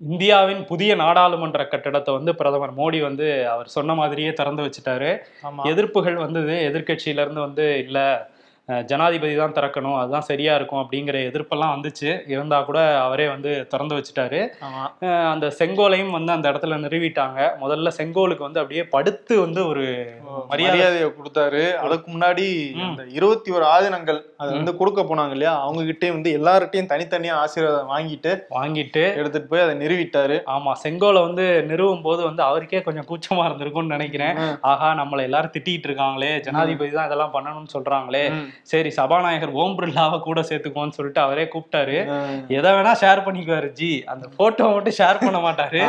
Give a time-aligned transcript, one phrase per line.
[0.00, 5.10] இந்தியாவின் புதிய நாடாளுமன்ற கட்டடத்தை வந்து பிரதமர் மோடி வந்து அவர் சொன்ன மாதிரியே திறந்து வச்சுட்டாரு.
[5.64, 7.98] எதிர்ப்புகள் வந்தது எதிர்க்கட்சியில இருந்து வந்து இல்ல.
[8.90, 12.10] ஜனாதிபதி தான் திறக்கணும் அதுதான் சரியா இருக்கும் அப்படிங்கிற எதிர்ப்பெல்லாம் வந்துச்சு.
[12.32, 14.40] இருந்தா கூட அவரே வந்து திறந்து வச்சுட்டாரு.
[15.32, 17.38] அந்த செங்கோலையும் வந்து அந்த இடத்துல நிறுவிட்டாங்க.
[17.62, 19.84] முதல்ல செங்கோலுக்கு வந்து அப்படியே படுத்து வந்து ஒரு
[20.50, 21.62] மரியாதை மரியாதையை கொடுத்தாரு.
[21.84, 22.46] அதுக்கு முன்னாடி
[22.76, 22.84] ம்.
[22.88, 25.54] அந்த இருபத்தி ஒரு ஆதினங்கள் அதை வந்து கொடுக்க போனாங்க இல்லையா?
[25.64, 30.36] அவங்க கிட்டே வந்து எல்லார்கிட்டயும் தனித்தனியா ஆசீர்வாதம் வாங்கிட்டு வாங்கிட்டு எடுத்துட்டு போய் அதை நிறுவிட்டாரு.
[30.54, 34.36] ஆமா செங்கோலை வந்து நிறுவும் போது வந்து அவருக்கே கொஞ்சம் கூச்சமா இருந்திருக்கும்னு நினைக்கிறேன்.
[34.70, 38.24] ஆஹா நம்மளை எல்லாரும் திட்டிட்டு இருக்காங்களே ஜனாதிபதி தான் இதெல்லாம் பண்ணணும்னு சொல்றாங்களே.
[38.70, 41.96] சரி சபாநாயகர் ஓம் பிர்லாவை கூட சேர்த்துக்கோன்னு சொல்லிட்டு அவரே கூப்பிட்டாரு.
[42.58, 43.90] எதை வேணா ஷேர் பண்ணிக்குவாரு ஜி.
[44.12, 45.82] அந்த போட்டோ மட்டும் ஷேர் பண்ண மாட்டாரு.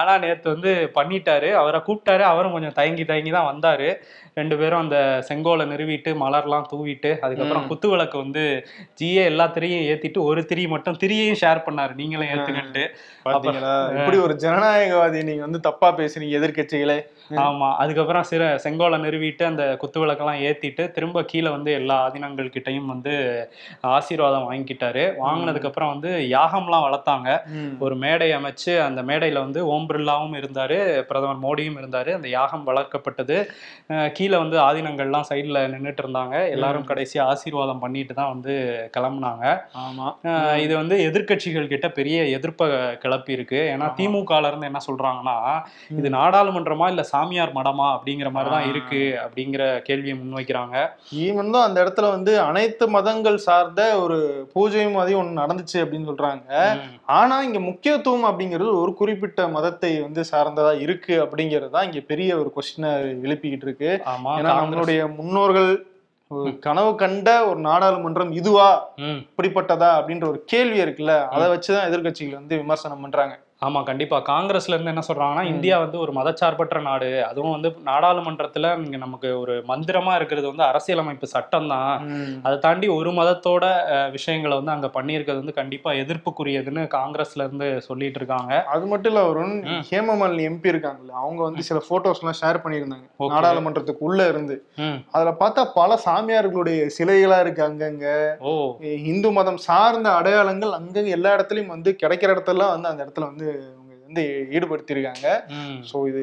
[0.00, 1.50] ஆனா நேத்து வந்து பண்ணிட்டாரு.
[1.62, 2.24] அவரை கூப்பிட்டாரு.
[2.32, 3.88] அவரும் கொஞ்சம் தயங்கி தயங்கி தான் வந்தாரு.
[4.38, 7.66] ரெண்டு பேரும் அந்த செங்கோலை நிறுவிட்டு மலர்லாம் தூவிட்டு அதுக்கப்புறம்.
[7.70, 8.44] குத்து விளக்கு வந்து
[9.00, 11.92] ஜியே எல்லா திரியும் ஏத்திட்டு ஒரு திரி மட்டும் திரியையும் ஷேர் பண்ணாரு.
[12.00, 12.84] நீங்களும் ஏத்துக்கிட்டு
[13.98, 16.98] இப்படி ஒரு ஜனநாயகவாதி நீங்க வந்து தப்பா பேசுறீங்க எதிர்க்கட்சிகளே.
[17.44, 22.86] ஆமா அதுக்கப்புறம் சிற செங்கோலை நிறுவிட்டு அந்த குத்து விளக்கெல்லாம் ஏத்திட்டு திரும்ப கீழே வந்து எல்லா ஆதினங்கள் கிட்டையும்
[22.86, 23.12] வந்து
[23.94, 25.04] ஆசீர்வாதம் வாங்கிக்கிட்டாரு.
[25.22, 27.28] வாங்கினதுக்கு அப்புறம் வந்து யாகம்லாம் வளர்த்தாங்க.
[27.80, 32.10] ஒரு மேடை அமைச்சு அந்த மேடையில வந்து ஓம் பிர்லாவும் இருந்தாரு பிரதமர் மோடியும் இருந்தாரு.
[32.14, 33.38] அந்த யாகம் வளர்க்கப்பட்டது.
[34.16, 36.36] கீழே வந்து ஆதினங்கள்லாம் சைடுல நின்றுட்டு இருந்தாங்க.
[36.56, 38.54] எல்லாரும் கடைசியா ஆசீர்வாதம் பண்ணிட்டு தான் வந்து
[38.96, 39.46] கிளம்புனாங்க.
[39.84, 40.08] ஆமா.
[40.64, 42.68] இது வந்து எதிர்க்கட்சிகள் கிட்ட பெரிய எதிர்ப்பை
[43.04, 43.88] கிளப்பி இருக்கு ஏன்னா.
[43.98, 45.36] திமுகல இருந்து என்ன சொல்றாங்கன்னா
[45.98, 48.68] இது நாடாளுமன்றமா இல்ல சாமியார் மடமா அப்படிங்கிற மாதிரி தான்.
[48.72, 50.76] இருக்கு அப்படிங்கிற கேள்வியை முன்வைக்கிறாங்க.
[51.24, 54.18] ஈவன் தான் அந்த இடத்துல வந்து அனைத்து மதங்கள் சார்ந்த ஒரு
[54.54, 56.50] பூஜையும் அதையும் ஒண்ணு நடந்துச்சு அப்படின்னு சொல்றாங்க.
[57.18, 62.52] ஆனா இங்க முக்கியத்துவம் அப்படிங்கிறது ஒரு குறிப்பிட்ட மதத்தை வந்து சார்ந்ததா இருக்கு அப்படிங்கிறது தான் இங்க பெரிய ஒரு
[62.58, 62.92] கொஸ்டினை
[63.26, 63.90] எழுப்பிக்கிட்டு இருக்கு.
[64.38, 65.72] ஏன்னா நம்மளுடைய முன்னோர்கள்
[66.66, 68.68] கனவு கண்ட ஒரு நாடாளுமன்றம் இதுவா
[69.08, 71.14] இப்படிப்பட்டதா அப்படின்ற ஒரு கேள்வி இருக்குல்ல?
[71.34, 73.34] அதை வச்சுதான் எதிர்க்கட்சிகள் வந்து விமர்சனம் பண்றாங்க.
[73.64, 74.18] ஆமா கண்டிப்பா.
[74.28, 75.50] காங்கிரஸ்ல இருந்து என்ன சொல்றாங்கன்னா ம்.
[75.52, 77.08] இந்தியா வந்து ஒரு மதச்சார்பற்ற நாடு.
[77.24, 81.92] அதுவும் வந்து நாடாளுமன்றத்துல இங்க நமக்கு ஒரு மந்திரமா இருக்கிறது வந்து அரசியலமைப்பு சட்டம் தான்
[82.44, 83.64] அதை தாண்டி ஒரு மதத்தோட
[84.14, 88.52] விஷயங்களை வந்து அங்க பண்ணியிருக்கிறது வந்து கண்டிப்பா எதிர்ப்புக்குரியதுன்னு காங்கிரஸ்ல இருந்து சொல்லிட்டு இருக்காங்க.
[88.74, 89.82] அது மட்டும் இல்ல ம்.
[89.88, 93.06] ஹேமமாலினி எம்பி இருக்காங்கல்ல அவங்க வந்து சில போட்டோஸ் எல்லாம் ஷேர் பண்ணியிருந்தாங்க.
[93.34, 94.56] நாடாளுமன்றத்துக்கு உள்ள இருந்து.
[95.14, 96.62] அதுல பார்த்தா பல சாமியார்களுடைய
[96.96, 98.06] சிலைகளா இருக்கு அங்கங்க.
[98.44, 98.52] ஓ.
[99.10, 103.46] இந்து மதம் சார்ந்த அடையாளங்கள் அங்கங்க எல்லா இடத்துலயும் வந்து கிடைக்கிற இடத்தெல்லாம் வந்து அந்த இடத்துல வந்து
[104.06, 104.22] வந்து
[104.56, 105.28] ஈடுபடுத்தியிருக்காங்க.
[105.90, 106.22] ஸோ இது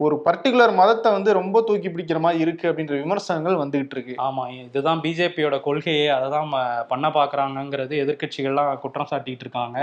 [0.00, 4.14] ஒரு பர்டிகுலர் மதத்தை வந்து ரொம்ப தூக்கி பிடிக்கிற மாதிரி இருக்கு அப்படின்ற விமர்சனங்கள் வந்துகிட்டு இருக்கு.
[4.26, 6.06] ஆமா இதுதான் பிஜேபியோட கொள்கையே.
[6.14, 6.48] அதை தான்
[6.90, 9.78] பண்ண பாக்குறாங்கங்கிறது எதிர்க்கட்சிகள்லாம் குற்றம் சாட்டிட்டு இருக்காங்க.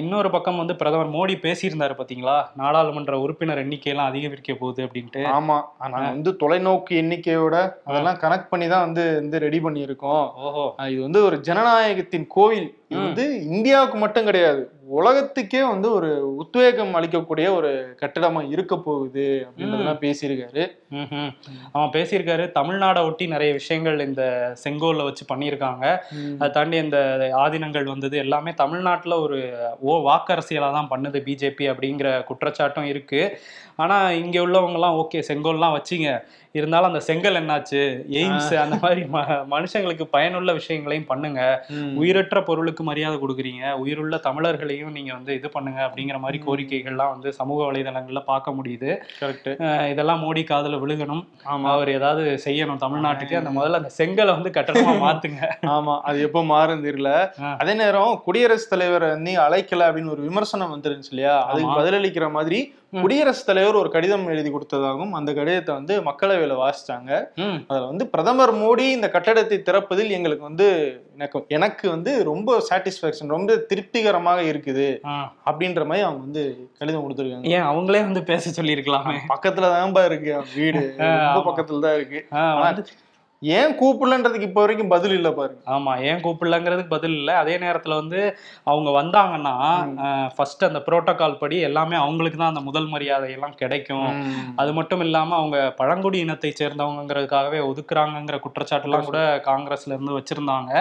[0.00, 2.36] இன்னொரு பக்கம் வந்து பிரதமர் மோடி பேசியிருந்தாரு பாத்தீங்களா?
[2.62, 5.22] நாடாளுமன்ற உறுப்பினர் எண்ணிக்கையெல்லாம் அதிகரிக்க போகுது அப்படின்ட்டு.
[5.36, 5.58] ஆமா
[5.92, 7.56] நாங்க வந்து தொலைநோக்கு எண்ணிக்கையோட
[7.90, 10.26] அதெல்லாம் கனெக்ட் பண்ணி தான் வந்து வந்து ரெடி பண்ணியிருக்கோம்.
[10.48, 10.66] ஓஹோ.
[10.94, 12.68] இது வந்து ஒரு ஜனநாயகத்தின் கோவில்.
[12.90, 13.00] இது.
[13.00, 13.24] வந்து
[13.54, 14.60] இந்தியாவுக்கு மட்டும் கிடையாது.
[14.98, 16.10] உலகத்துக்கே வந்து ஒரு
[16.42, 17.70] உத்வேகம் அளிக்கக்கூடிய ஒரு
[18.02, 20.64] கட்டிடமா இருக்க போகுது அப்படின்றதெல்லாம் பேசியிருக்காரு.
[21.72, 22.44] அவன் பேசியிருக்காரு.
[22.58, 24.22] தமிழ்நாடை ஒட்டி நிறைய விஷயங்கள் இந்த
[24.64, 25.84] செங்கோல்ல வச்சு பண்ணியிருக்காங்க.
[26.38, 27.00] அதை தாண்டி இந்த
[27.44, 29.40] ஆதீனங்கள் வந்தது எல்லாமே தமிழ்நாட்டில் ஒரு
[29.80, 33.22] ஓ வாக்கரசியலாக தான் பண்ணுது பிஜேபி அப்படிங்கிற குற்றச்சாட்டும் இருக்கு.
[33.76, 36.10] ஆனா இங்க உள்ளவங்கலாம் ஓகே செங்கோல்லாம் வச்சிங்க.
[36.56, 38.02] இருந்தாலும் அந்த செங்கல் என்னாச்சு?
[38.10, 41.66] எய்ம்ஸ் அந்த மாதிரி ம- மனுஷங்களுக்கு பயனுள்ள விஷயங்களையும் பண்ணுங்க.
[41.94, 43.72] உயிரற்ற பொருளுக்கு மரியாதை கொடுக்குறீங்க.
[43.72, 48.96] உயிருள்ள தமிழர்களையும் நீங்க வந்து இது பண்ணுங்க அப்படிங்கிற மாதிரி கோரிக்கைகள்லாம் வந்து சமூக வலைதளங்கள்ல பார்க்க முடியுது.
[49.20, 51.28] கரெக்ட் இதெல்லாம் மோடி காதுல விழுகணும்.
[51.44, 51.62] ஆமா.
[51.62, 53.36] அவர் ஏதாவது செய்யணும் தமிழ்நாட்டுக்கு.
[53.36, 55.52] அந்த முதல்ல அந்த செங்கலை வந்து கட்டணமா மாத்துங்க.
[55.62, 57.30] ஆமா அது எப்போ மாறும் தெரியல.
[57.58, 61.46] அதே நேரம் குடியரசுத் தலைவர் நீ அழைக்கல அப்படின்னு ஒரு விமர்சனம் வந்துருந்துச்சு இல்லையா?
[61.46, 61.70] அதுக்கு.
[61.70, 62.74] பதிலளிக்கிற மாதிரி.
[63.02, 66.02] குடியரசுத் தலைவர் ஒரு கடிதம் எழுதி கொடுத்ததாகவும் அந்த கடிதத்தை வந்து
[66.46, 67.10] மக்களவையில வாசிச்சாங்க.
[67.66, 70.66] அதுல வந்து பிரதமர் மோடி இந்த கட்டடத்தை திறப்பதில் எங்களுக்கு வந்து
[71.14, 74.88] எனக்கு எனக்கு வந்து ரொம்ப சாட்டிஸ்பாக்சன் ரொம்ப திருப்திகரமாக இருக்குது.
[75.50, 76.44] அப்படின்ற மாதிரி அவங்க வந்து
[76.78, 77.48] கடிதம் கொடுத்துருக்காங்க.
[77.48, 79.16] ஏன் அவங்களே வந்து பேச சொல்லியிருக்கலாமே.
[79.34, 80.82] பக்கத்துல தான்பா இருக்கு வீடு.
[80.98, 81.40] ரொம்ப.
[81.50, 82.20] பக்கத்துல தான் இருக்கு.
[83.42, 85.60] ஏன் கூப்பிடலன்றதுக்கு இப்ப வரைக்கும் பதில் இல்ல பாருங்க.
[85.74, 87.34] ஆமா ஏன் கூப்பிடலங்கிறதுக்கு பதில் இல்லை.
[87.34, 88.20] அதே நேரத்துல வந்து
[88.70, 89.54] அவங்க வந்தாங்கன்னா
[90.36, 94.06] ஃபர்ஸ்ட் அந்த புரோட்டோகால் படி எல்லாமே அவங்களுக்கு தான் அந்த முதல் மரியாதை எல்லாம் கிடைக்கும்
[94.62, 100.72] அது மட்டும் இல்லாம அவங்க பழங்குடி இனத்தை சேர்ந்தவங்கிறதுக்காகவே ஒதுக்குறாங்கங்கிற குற்றச்சாட்டுலாம் கூட காங்கிரஸ்ல இருந்து வச்சிருந்தாங்க.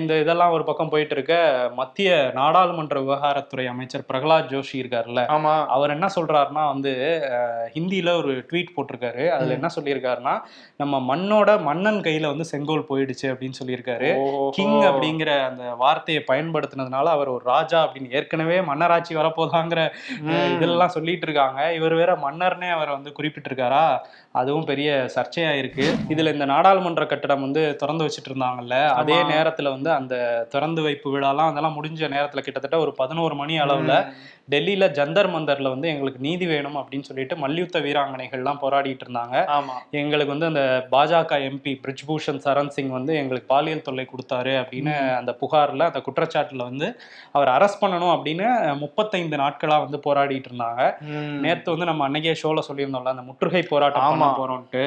[0.00, 1.34] இந்த இதெல்லாம் ஒரு பக்கம் போயிட்டு இருக்க
[1.80, 2.08] மத்திய
[2.40, 5.54] நாடாளுமன்ற விவகாரத்துறை அமைச்சர் பிரகலாத் ஜோஷி இருக்காருல்ல ஆமா.
[5.76, 6.94] அவர் என்ன சொல்றாருன்னா வந்து
[7.76, 9.24] ஹிந்தியில ஒரு ட்வீட் போட்டிருக்காரு.
[9.36, 10.36] அதுல என்ன சொல்லியிருக்காருன்னா
[10.80, 14.08] நம்ம மண்ணோட அதோட மன்னன் கையில வந்து செங்கோல் போயிடுச்சு அப்படின்னு சொல்லியிருக்காரு.
[14.50, 19.80] கிங் அப்படிங்கிற அந்த வார்த்தையை பயன்படுத்தினதுனால அவர் ஒரு ராஜா அப்படின்னு ஏற்கனவே மன்னராட்சி வரப்போதாங்கிற
[20.54, 21.60] இதெல்லாம் சொல்லிட்டு இருக்காங்க.
[21.74, 23.84] இவர் வேற மன்னர்னே அவர் வந்து குறிப்பிட்டிருக்காரா?
[24.32, 29.16] அதுவும் பெரிய சர்ச்சையா இருக்கு இதுல இந்த நாடாளுமன்ற கட்டடம் வந்து திறந்து வச்சுட்டு இருந்தாங்கல்ல அதே.
[29.32, 30.14] நேரத்துல வந்து அந்த
[30.50, 33.94] திறந்து வைப்பு விழாலாம் அதெல்லாம் முடிஞ்ச நேரத்துல கிட்டத்தட்ட ஒரு பதினோரு மணி அளவுல
[34.50, 39.36] டெல்லியில ஜந்தர் மந்தர்ல வந்து எங்களுக்கு நீதி வேணும் அப்படின்னு சொல்லிட்டு மல்யுத்த வீராங்கனைகள்லாம் போராடிட்டு இருந்தாங்க.
[40.00, 45.32] எங்களுக்கு வந்து அந்த பாஜக எம்பி பிரிஜ்பூஷன் சரண் சிங் வந்து எங்களுக்கு பாலியல் தொல்லை கொடுத்தாரு அப்படின்னு அந்த
[45.40, 46.88] புகார்ல அந்த குற்றச்சாட்டுல வந்து
[47.32, 48.46] அவர் அரெஸ்ட் பண்ணணும் அப்படின்னு
[48.80, 50.82] முப்பத்தைந்து நாட்களா வந்து போராடிட்டு இருந்தாங்க.
[51.42, 54.38] நேத்து வந்து நம்ம அன்னைக்கே ஷோல சொல்லியிருந்தோம்ல அந்த முற்றுகை போராட்டம் பண்ண ஆமா.
[54.38, 54.84] போறோம்ட்டு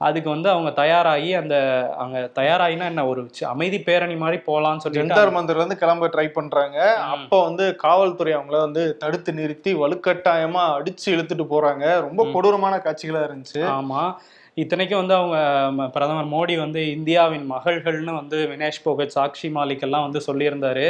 [0.00, 1.56] அதுக்கு வந்து அவங்க தயாராகி அந்த
[1.98, 6.78] அங்க தயாராகினா என்ன ஒரு அமைதி பேரணி மாதிரி போலாம்னு சொல்லிட்டு ஜந்தர் மந்தர்ல இருந்து கிளம்ப ட்ரை பண்றாங்க.
[7.14, 12.20] அப்ப வந்து காவல்துறை அவங்கள வந்து தடுத்து நிறுத்தி வலுக்கட்டாயமா அடிச்சு இழுத்துட்டு போறாங்க ரொம்ப.
[12.34, 14.02] கொடூரமான காட்சிகளா இருந்துச்சு ஆமா
[14.56, 15.36] இத்தனைக்கும் வந்து அவங்க
[15.94, 20.84] பிரதமர் மோடி வந்து இந்தியாவின் மகள்கள்னு வந்து வினேஷ் போகத் சாக்ஷி மாலிக் எல்லாம் வந்து சொல்லியிருந்தாரு.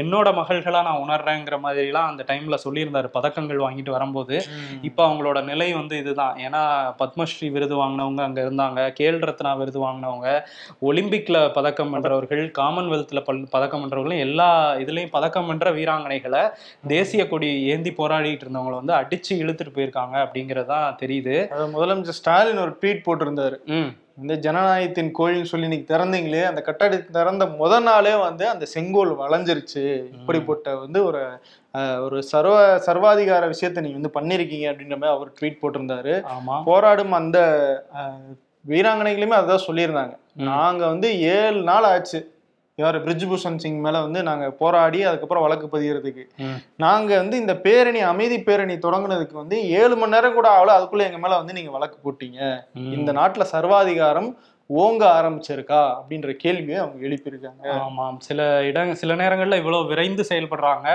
[0.00, 4.36] என்னோட மகள்களா நான் உணர்றேங்கிற மாதிரிலாம் அந்த டைம்ல சொல்லியிருந்தாரு பதக்கங்கள் வாங்கிட்டு வரும்போது.
[4.88, 6.36] இப்போ அவங்களோட நிலை வந்து இதுதான்.
[6.46, 6.62] ஏன்னா
[7.00, 10.28] பத்மஸ்ரீ விருது வாங்கினவங்க அங்க இருந்தாங்க கேல் ரத்னா விருது வாங்கினவங்க
[10.90, 13.22] ஒலிம்பிக்ல பதக்கம் வென்றவர்கள் காமன்வெல்த்ல
[13.56, 14.48] பதக்கம் வென்றவர்களும் எல்லா
[14.84, 16.44] இதுலயும் பதக்கம் வென்ற வீராங்கனைகளை
[16.94, 21.36] தேசிய கொடி ஏந்தி போராடிட்டு இருந்தவங்களை வந்து அடிச்சு இழுத்துட்டு போயிருக்காங்க அப்படிங்கிறது தான் தெரியுது
[21.76, 23.56] முதலமைச்சர் ஸ்டாலின் ஒரு ட்வீட் போட்டிருந்தாரு.
[24.16, 29.84] இந்த ஜனநாயகத்தின் கோயில்னு சொல்லி இன்னைக்கு திறந்தீங்களே அந்த கட்டடத்தை திறந்த முத நாளே வந்து அந்த செங்கோல் வளைஞ்சிருச்சு.
[30.12, 31.20] இப்படிப்பட்ட வந்து ஒரு
[32.00, 32.54] ஒரு சர்வ
[32.86, 36.14] சர்வாதிகார விஷயத்தை நீங்க வந்து பண்ணிருக்கீங்க அப்படின்ற மாதிரி அவர் ட்வீட் போட்டிருந்தாரு.
[36.36, 36.56] ஆமா.
[36.64, 37.38] போராடும் அந்த
[38.68, 40.14] வீராங்கனைகளுமே அதான் சொல்லியிருந்தாங்க.
[40.34, 42.20] நாங்க வந்து ஏழு நாள் ஆச்சு.
[42.78, 46.24] யார் பிரிஜ்பூஷன் சிங் மேல வந்து நாங்க போராடி அதுக்கப்புறம் வழக்கு பதிகிறதுக்கு.
[46.84, 51.18] நாங்க வந்து இந்த பேரணி அமைதி பேரணி தொடங்குனதுக்கு வந்து ஏழு மணி நேரம் கூட ஆகல அதுக்குள்ள எங்க
[51.18, 52.40] மேல வந்து நீங்க வழக்கு போட்டீங்க.
[52.96, 54.30] இந்த நாட்டுல சர்வாதிகாரம்
[54.70, 57.62] ஓங்க ஆரம்பிச்சிருக்கா அப்படின்ற கேள்வியை அவங்க எழுப்பியிருக்காங்க.
[57.80, 58.20] ஆமாம்.
[58.20, 60.88] சில இடங்க சில நேரங்கள்ல இவ்வளவு விரைந்து செயல்படுறாங்க.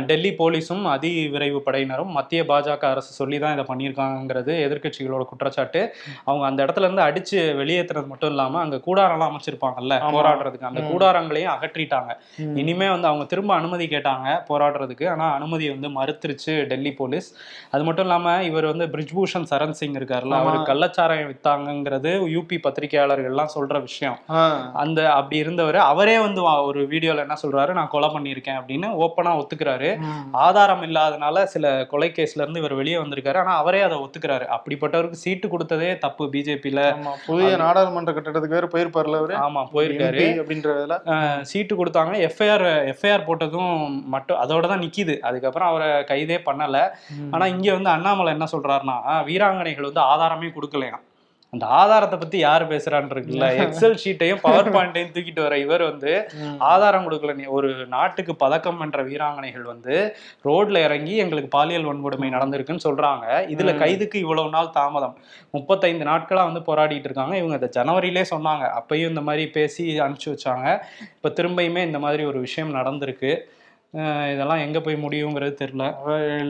[0.00, 5.82] டெல்லி போலீஸும் அதி விரைவு படையினரும் மத்திய பாஜக அரசு சொல்லி தான் இதை பண்ணியிருக்காங்கிறது எதிர்க்கட்சிகளோட குற்றச்சாட்டு.
[6.24, 9.98] அவங்க அந்த இடத்துல இருந்து அடிச்சு வெளியேற்றுறது மட்டும் இல்லாம அங்க கூடாரம்லாம் அமைச்சிருப்பாங்கல்ல.
[10.14, 10.60] போராடுறதுக்கு.
[10.62, 10.80] அந்த.
[10.92, 12.10] கூடாரங்களையும் அகற்றிட்டாங்க.
[12.58, 15.10] இனிமே வந்து அவங்க திரும்ப அனுமதி கேட்டாங்க போராடுறதுக்கு.
[15.10, 17.30] ஆனா அனுமதி வந்து மறுத்துருச்சு டெல்லி போலீஸ்.
[17.70, 20.34] அது மட்டும் இல்லாம இவர் வந்து பிரிஜ்பூஷன் சரண் சிங் இருக்காருல்ல.
[20.42, 22.58] அவர் கள்ளச்சாராயம் வித்தாங்கங்கிறது யூபி
[23.02, 24.18] பத்திரிகையாளர்கள்லாம் சொல்ற விஷயம்.
[24.82, 29.90] அந்த அப்படி இருந்தவர் அவரே வந்து ஒரு வீடியோல என்ன சொல்றாரு நான் கொலை பண்ணியிருக்கேன் அப்படின்னு ஓப்பனா ஒத்துக்கிறாரு.
[30.46, 33.40] ஆதாரம் இல்லாதனால சில கொலை கேஸ்ல இருந்து இவர் வெளியே வந்திருக்காரு.
[33.42, 34.46] ஆனா அவரே அதை ஒத்துக்கிறாரு.
[34.56, 36.80] அப்படிப்பட்டவருக்கு சீட்டு கொடுத்ததே தப்பு பிஜேபியில
[37.26, 39.36] புதிய நாடாளுமன்ற கட்டடத்துக்கு வேற போயிருப்பார்ல அவரு?
[39.46, 40.24] ஆமா போயிருக்காரு.
[40.42, 40.98] அப்படின்றதுல?
[41.52, 42.14] சீட்டு கொடுத்தாங்க.
[42.28, 43.72] எஃப்ஐஆர் எஃப்ஐஆர் போட்டதும்
[44.16, 45.16] மட்டும் அதோட தான் நிக்குது.
[45.28, 46.78] அதுக்கப்புறம் அவரை கைதே பண்ணல.
[47.34, 48.98] ஆனா இங்க வந்து அண்ணாமலை என்ன சொல்றாருன்னா
[49.30, 51.04] வீராங்கனைகள் வந்து ஆதாரமே கொடுக்கலையாம்.
[51.52, 56.12] அந்த ஆதாரத்தை பத்தி யார் பேசுறான்னு இருக்குல்ல எக்ஸல் ஷீட்டையும் பவர் பாயிண்டையும் தூக்கிட்டு வர இவர் வந்து.
[56.68, 57.48] ஆதாரம் கொடுக்கல.
[57.48, 59.96] ஒரு நாட்டுக்கு பதக்கம் வென்ற வீராங்கனைகள் வந்து
[60.44, 63.26] ரோட்ல இறங்கி எங்களுக்கு பாலியல் வன்கொடுமை நடந்திருக்குன்னு சொல்றாங்க.
[63.54, 63.74] இதுல.
[63.82, 65.14] கைதுக்கு இவ்வளவு நாள் தாமதம்.
[65.50, 67.36] முப்பத்தைந்து நாட்களா வந்து போராடிட்டு இருக்காங்க.
[67.36, 68.64] இவங்க இந்த ஜனவரியிலே சொன்னாங்க.
[68.80, 70.66] அப்பயும் இந்த மாதிரி பேசி அனுப்பிச்சு வச்சாங்க.
[71.16, 73.32] இப்ப திரும்பியுமே இந்த மாதிரி ஒரு விஷயம் நடந்திருக்கு.
[74.32, 75.94] இதெல்லாம் எங்க போய் முடியுங்கிறது தெரியல.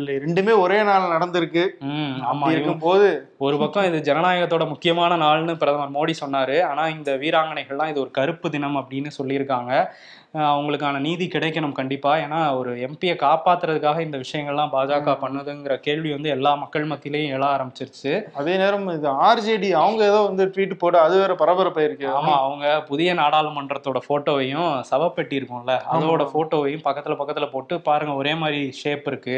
[0.06, 1.68] ரெண்டுமே ஒரே நாள் நடந்திருக்கு.
[1.82, 6.62] ஆமா இவங்க- இருக்கும்போது ஒரு பக்கம் இது ஜனநாயகத்தோட முக்கியமான நாள்னு பிரதமர் மோடி சொன்னாரு.
[6.62, 9.86] ஆனா இந்த வீராங்கனைகள்லாம் இது ஒரு கருப்பு தினம் அப்படின்னு சொல்லியிருக்காங்க.
[10.34, 12.12] அவங்களுக்கான நீதி கிடைக்கணும் கண்டிப்பா.
[12.24, 18.12] ஏன்னா ஒரு எம்பியை காப்பாத்துறதுக்காக இந்த விஷயங்கள்லாம் பாஜக பண்ணுதுங்கிற கேள்வி வந்து எல்லா மக்கள் மத்தியிலையும் எழ ஆரம்பிச்சிருச்சு.
[18.40, 22.06] அதே நேரம் இது ஆர்ஜேடி அவங்க ஏதோ வந்து ட்வீட் போட்டு அது வேற பரபரப்பாயிருக்கு.
[22.18, 28.62] ஆமா அவங்க புதிய நாடாளுமன்றத்தோட போட்டோவையும் சவப்பெட்டி இருக்கும்ல அதோட போட்டோவையும் பக்கத்துல பக்கத்துல போட்டு பாருங்க ஒரே மாதிரி
[28.80, 29.36] ஷேப் இருக்கு.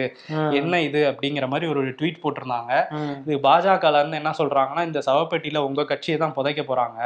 [0.60, 2.72] என்ன இது அப்படிங்கிற மாதிரி ஒரு ட்வீட் போட்டிருந்தாங்க.
[3.26, 7.00] இது பாஜகல இருந்து என்ன சொல்றாங்கன்னா இந்த சவப்பெட்டியில உங்க கட்சியை தான் புதைக்க போறாங்க.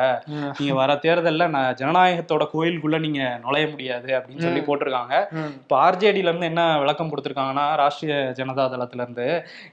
[0.60, 5.14] நீங்க வர தேர்தல்ல நான் ஜனநாயகத்தோட கோயிலுக்குள்ள நீங்க நுழைய முடியாது அப்படின்னு சொல்லி போட்டிருக்காங்க.
[5.62, 9.28] இப்போ ஆர்ஜேடில இருந்து என்ன விளக்கம் கொடுத்திருக்காங்கன்னா ராஷ்ட்ரிய ஜனதா தளத்துல இருந்து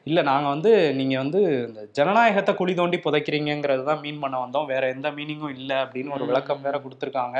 [0.09, 4.69] இல்ல நாங்க வந்து நீங்க வந்து இந்த ஜனநாயகத்தை குழி தோண்டி புதைக்கிறீங்கிறது தான் மீன் பண்ண வந்தோம்.
[4.73, 7.39] வேற எந்த மீனிங்கும் இல்ல அப்படின்னு ஒரு விளக்கம் வேற கொடுத்திருக்காங்க.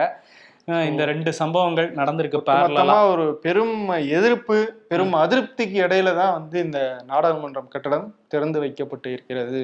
[0.90, 3.76] இந்த ரெண்டு சம்பவங்கள் நடந்திருக்கு பேரலா ஒரு பெரும்
[4.18, 4.56] எதிர்ப்பு
[4.92, 6.80] பெரும் அதிருப்திக்கு இடையில தான் வந்து இந்த
[7.12, 9.62] நாடாளுமன்றம் கட்டடம் திறந்து வைக்கப்பட்டு இருக்கிறது.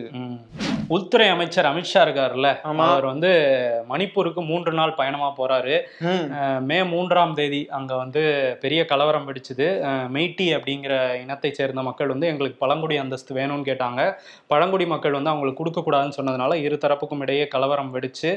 [0.87, 2.47] உள்துறை அமைச்சர் அமித்ஷா இருக்காருல்ல.
[2.77, 3.29] அவர் வந்து
[3.89, 5.75] மணிப்பூருக்கு மூன்று நாள் பயணமா போறாரு.
[5.99, 6.89] ம்.
[6.89, 8.23] மூன்றாம் தேதி அங்க வந்து
[8.61, 9.67] பெரிய கலவரம் வெடிச்சுது.
[9.87, 14.01] அஹ் மெய்ட்டி அப்படிங்கிற இனத்தை சேர்ந்த மக்கள் வந்து எங்களுக்கு பழங்குடி அந்தஸ்து வேணும்னு கேட்டாங்க.
[14.47, 18.31] பழங்குடி மக்கள் வந்து அவங்களுக்கு கொடுக்கக்கூடாதுன்னு சொன்னதுனால இரு தரப்புக்கும் இடையே கலவரம் வெடிச்சு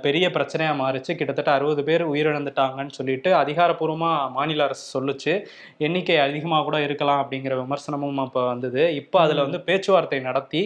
[0.00, 1.14] பெரிய பிரச்சனையா மாறிச்சு.
[1.14, 5.34] கிட்டத்தட்ட அறுபது பேர் உயிரிழந்துட்டாங்கன்னு சொல்லிட்டு அதிகாரப்பூர்வமா மாநில அரசு சொல்லுச்சு.
[5.78, 8.94] எண்ணிக்கை அதிகமாக கூட இருக்கலாம் அப்படிங்கிற விமர்சனமும் அப்போ வந்தது.
[8.94, 10.62] இப்போ அதுல வந்து பேச்சுவார்த்தை நடத்தி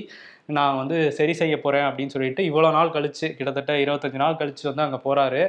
[0.51, 4.87] நான் வந்து சரி செய்ய போறேன் அப்படின்னு சொல்லிட்டு இவ்வளவு நாள் கழிச்சு கிட்டத்தட்ட இருபத்தஞ்சு நாள் கழிச்சு வந்து
[4.87, 5.43] அங்க போறாரு.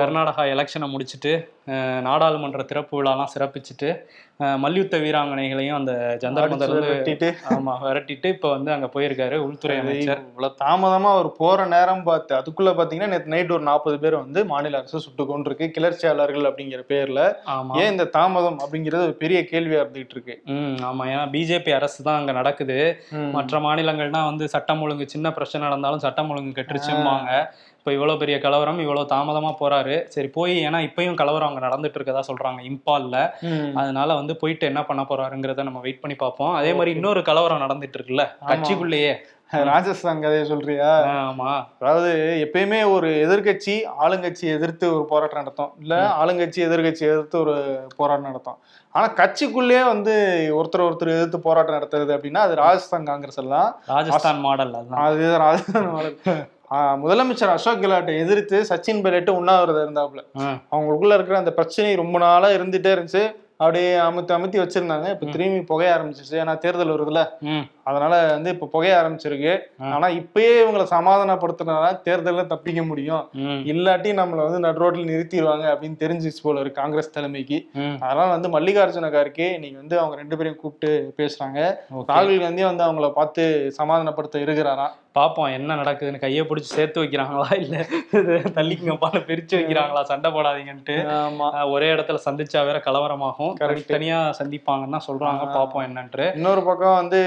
[0.00, 1.32] கர்நாடகா எலெக்ஷனை முடிச்சுட்டு
[2.02, 3.88] நாடாளுமன்ற திறப்பு விழாலாம் சிறப்பிச்சுட்டு
[4.62, 5.92] மல்யுத்த வீராங்கனைகளையும் அந்த
[6.22, 10.20] ஜந்தர் மந்தர் வந்து வெட்டிட்டு ஆமா விரட்டிட்டு இப்ப வந்து அங்க போயிருக்காரு உள்துறை அமைச்சர்.
[10.30, 14.78] இவ்வளவு தாமதமா அவர் போற நேரம் பார்த்து அதுக்குள்ள பாத்தீங்கன்னா நேற்று நைட் ஒரு நாற்பது பேர் வந்து மாநில
[14.80, 17.20] அரசு சுட்டு கொண்டிருக்கு கிளர்ச்சியாளர்கள் அப்படிங்கிற பேர்ல
[17.54, 17.74] ஆமா.
[17.80, 20.36] ஏன் இந்த தாமதம் அப்படிங்கிறது ஒரு பெரிய கேள்வியா இருந்துகிட்டு இருக்கு.
[20.88, 21.04] ஆமா.
[21.12, 22.78] ஏன்னா பிஜேபி அரசு தான் அங்க நடக்குது.
[23.36, 27.30] மற்ற மாநிலங்கள்னா வந்து சட்டம் ஒழுங்கு சின்ன பிரச்சனை நடந்தாலும் சட்டம் ஒழுங்கு கெட்டுருச்சும்பாங்க.
[27.80, 29.94] இப்போ இவ்வளோ பெரிய கலவரம் இவ்வளோ தாமதமா போறாரு.
[30.08, 33.16] சரி போய் ஏன்னா இப்பயும் கலவரம் அங்க நடந்துட்டு இருக்கதா சொல்றாங்க இம்பால்ல.
[33.74, 36.54] அதனால வந்து போயிட்டு என்ன பண்ண போறாருங்கிறத நம்ம வெயிட் பண்ணி பார்ப்போம்.
[36.54, 39.12] அதே மாதிரி இன்னொரு கலவரம் நடந்துட்டு இருக்குல்ல கட்சிக்குள்ளேயே.
[39.70, 40.90] ராஜஸ்தான் கதையை சொல்றியா?
[41.22, 41.48] ஆமா.
[41.78, 42.10] அதாவது
[42.44, 45.72] எப்பயுமே ஒரு எதிர்க்கட்சி ஆளுங்கட்சி எதிர்த்து ஒரு போராட்டம் நடத்தும்.
[45.80, 47.54] இல்ல ஆளுங்கட்சி எதிர்க்கட்சி எதிர்த்து ஒரு
[47.96, 48.58] போராட்டம் நடத்தும்.
[48.94, 50.14] ஆனா கட்சிக்குள்ளேயே வந்து
[50.52, 53.68] ஒருத்தர் ஒருத்தர் எதிர்த்து போராட்டம் நடத்துறது அப்படின்னா அது ராஜஸ்தான் காங்கிரஸ் எல்லாம்.
[53.86, 55.02] ராஜஸ்தான் மாடல் அதுதான்.
[55.02, 56.16] அது ராஜஸ்தான் மாடல்.
[56.74, 60.18] ஆஹ் முதலமைச்சர் அசோக் கெலாட்டை எதிர்த்து சச்சின் பைலட் உண்ணாவிரதம் இருந்தாப்புல.
[60.72, 63.34] அவங்களுக்குள்ள இருக்கிற அந்த பிரச்சனை ரொம்ப நாளா இருந்துட்டே இருந்துச்சு.
[63.56, 65.10] அப்படியே அமுத்தி அமுத்தி வச்சிருந்தாங்க.
[65.10, 67.28] இப்ப திரும்பி புகைய ஆரம்பிச்சிச்சு ஏன்னா தேர்தல் வருதுல்ல.
[67.40, 67.68] ம்.
[67.84, 69.58] அதனால வந்து இப்ப புகைய ஆரம்பிச்சிருக்கு.
[69.78, 73.28] ஆனா இப்பயே இவங்களை சமாதானப்படுத்தினா தேர்தல்ல தப்பிக்க முடியும்.
[73.70, 77.58] இல்லாட்டி நம்மள வந்து நடு ரோட்ல நிறுத்திடுவாங்க அப்படின்னு தெரிஞ்சிச்சு போல இருக்கு காங்கிரஸ் தலைமைக்கு.
[78.00, 81.58] அதனால வந்து மல்லிகார்ஜுன கார்கே நீங்க வந்து அவங்க ரெண்டு பேரையும் கூப்பிட்டு பேசுறாங்க.
[82.08, 83.44] ராகுல் காந்தி வந்து அவங்கள பார்த்து
[83.78, 86.18] சமாதானப்படுத்த இருக்கிறாராம் பாப்போம் என்ன நடக்குதுன்னு.
[86.18, 87.58] கையை பிடிச்சி சேர்த்து வைக்கிறாங்களா?
[87.58, 87.76] இல்ல
[88.56, 90.02] தள்ளிக்குங்கப்பான்னு பிரிச்சு வைக்கிறாங்களா?
[90.02, 90.96] சண்டை போடாதீங்கன்ட்டு.
[91.70, 93.52] ஒரே இடத்துல சந்திச்சா வேற கலவரமாகும்.
[93.86, 95.40] தனியா சந்திப்பாங்கன்னா சொல்றாங்க.
[95.46, 95.56] ஆ.
[95.56, 96.34] பாப்போம் என்னன்ட்டு.
[96.34, 97.20] இன்னொரு பக்கம் வந்து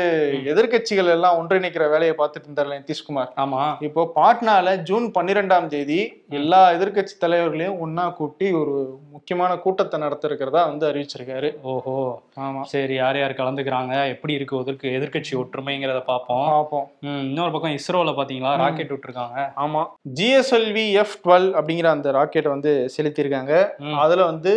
[0.45, 3.31] எதிர்க்கட்சிகள் எல்லாம் ஒன்றிணைக்கிற வேலையை பார்த்துட்டு இருந்தார் நிதிஷ்குமார்.
[3.35, 3.75] ஆமா.
[3.79, 10.65] இப்போ பாட்னால ஜூன் பன்னிரெண்டாம் தேதி எல்லா எதிர்க்கட்சி தலைவர்களையும் ஒண்ணா கூட்டி ஒரு முக்கியமான கூட்டத்தை நடத்த இருக்கிறதா
[10.65, 11.61] வந்து அறிவிச்சிருக்காரு.
[11.61, 12.21] ஓஹோ.
[12.39, 12.61] ஆமா.
[12.61, 14.07] சரி யார் யார் கலந்துக்கிறாங்க?
[14.07, 16.47] எப்படி இருக்கு எதிர்க்கு எதிர்க்கட்சி ஒற்றுமைங்கிறத பார்ப்போம்.
[16.47, 16.91] பார்ப்போம்.
[17.01, 18.57] இன்னொரு பக்கம் இஸ்ரோல பாத்தீங்களா?
[18.57, 19.51] ராக்கெட் விட்டுருக்காங்க.
[19.55, 19.85] ஆமா.
[20.15, 23.69] ஜிஎஸ்எல்வி எஃப் டுவெல் அப்படிங்கிற அந்த ராக்கெட்டை வந்து செலுத்தியிருக்காங்க.
[23.95, 24.53] அதுல வந்து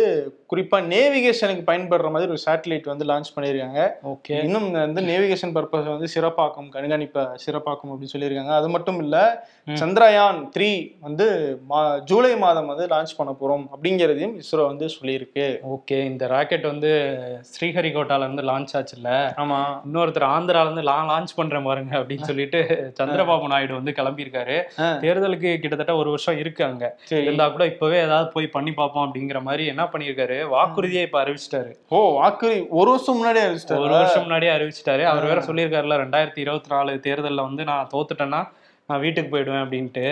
[0.55, 3.89] குறிப்பா நேவிகேஷனுக்கு பயன்படுற மாதிரி ஒரு சேட்டலைட் வந்து லான்ச் பண்ணியிருக்காங்க.
[4.03, 4.43] ஓகே.
[4.43, 8.55] இன்னும் வந்து நேவிகேஷன் பர்பஸ் வந்து சிறப்பாக்கும் கண்காணிப்பை சிறப்பாக்கும் அப்படின்னு சொல்லியிருக்காங்க.
[8.55, 9.47] அது மட்டும் இல்ல.
[9.79, 15.57] சந்திரயான் த்ரீ வந்து மா- ஜூலை மாதம் வந்து லான்ச் பண்ண போறோம் அப்படிங்கிறதையும் இஸ்ரோ வந்து சொல்லியிருக்கு.
[15.69, 19.07] ஓகே இந்த ராக்கெட் வந்து ஸ்ரீஹரிகோட்டால இருந்து லான்ச் ஆச்சுல்ல?
[19.37, 19.81] ஆமா.
[19.93, 24.63] இன்னொருத்தர் ஆந்திரால இருந்து நான் லான்ச் பண்றேன் பாருங்க அப்படின்னு சொல்லிட்டு சந்திரபாபு நாயுடு வந்து கிளம்பியிருக்காரு.
[24.81, 26.99] தேர்தலுக்கு கிட்டத்தட்ட ஒரு வருஷம் இருக்கு அங்க.
[27.03, 27.23] சரி.
[27.23, 30.47] இருந்தா கூட இப்பவே ஏதாவது போய் பண்ணி பார்ப்போம் அப்படிங்கிற மாதிரி என்ன பண்ணியிருக்காரு?
[30.47, 31.73] வாக்குறுதியை இப்ப அறிவிச்சிட்டாரு.
[31.89, 35.03] ஓ வாக்குறுதி ஒரு வருஷம் முன்னாடியே ஒரு அறிவிச்சிட்டாரு வருஷம் முன்னாடியே அறிவிச்சிட்டாரு.
[35.03, 38.41] அவர் வேற சொல்லியிருக்காருல ரெண்டாயிரத்தி இருபத்தி நாலு தேர்தல்ல வந்து நான் தோத்துட்டேன்னா
[38.89, 40.03] நான் வீட்டுக்கு போயிடுவேன் அப்படின்ட்டு.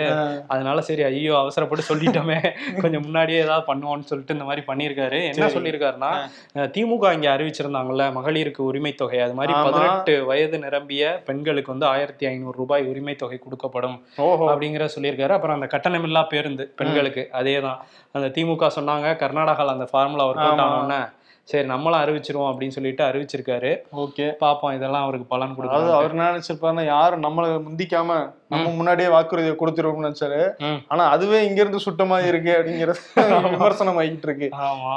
[0.48, 2.36] அதனால சரி ஐயோ அவசரப்பட்டு சொல்லிட்டோமே.
[2.82, 5.18] கொஞ்சம் முன்னாடியே ஏதாவது பண்ணுவோம்னு சொல்லிட்டு இந்த மாதிரி பண்ணியிருக்காரு.
[5.28, 5.46] என்ன.
[5.54, 6.10] சொல்லியிருக்காருன்னா
[6.74, 9.20] திமுக இங்க அறிவிச்சிருந்தாங்கல்ல மகளிருக்கு உரிமை தொகை.
[9.20, 9.52] அது மாதிரி.
[9.68, 13.96] பதினெட்டு வயது நிரம்பிய பெண்களுக்கு வந்து ஆயிரத்தி ஐநூறு ரூபாய் உரிமை தொகை கொடுக்கப்படும்
[14.50, 15.34] அப்படிங்கிற சொல்லியிருக்காரு.
[15.38, 17.80] அப்புறம் அந்த கட்டணமில்லா பேருந்து பெண்களுக்கு அதே தான்
[18.14, 21.00] அந்த திமுக சொன்னாங்க கர்நாடகால அந்த ஃபார்முலா ஒர்க் அவுட் ஆமா.
[21.48, 23.70] சரி நம்மளும் அறிவிச்சிருவோம் அப்படின்னு சொல்லிட்டு அறிவிச்சிருக்காரு.
[24.04, 24.24] ஓகே.
[24.40, 28.16] பாப்போம் இதெல்லாம் அவருக்கு பலன் அதாவது கொடுக்கும் அவர் என்ன நினைச்சிருப்பாருன்னா யாரும் நம்மள முந்திக்காம
[28.54, 30.40] நம்ம முன்னாடியே வாக்குறுதியை கொடுத்துருவோம்னு நினைச்சாரு.
[30.88, 33.00] ஆனா அதுவே இங்க இருந்து சுட்ட மாதிரி இருக்கு அப்படிங்கிறது
[33.54, 34.48] விமர்சனம் ஆகிட்டு இருக்கு.
[34.66, 34.94] ஆமா.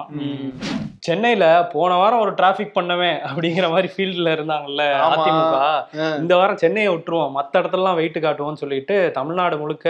[0.99, 4.83] சென்னையில போன வாரம் ஒரு டிராபிக் பண்ணவே அப்படிங்கிற மாதிரி ஃபீல்ட்ல இருந்தாங்கல்ல.
[5.09, 5.59] அதிமுக.
[6.21, 9.87] இந்த வாரம் சென்னையை விட்டுருவோம் மத்த இடத்துலலாம் வெயிட் காட்டுவோம்னு சொல்லிட்டு தமிழ்நாடு முழுக்க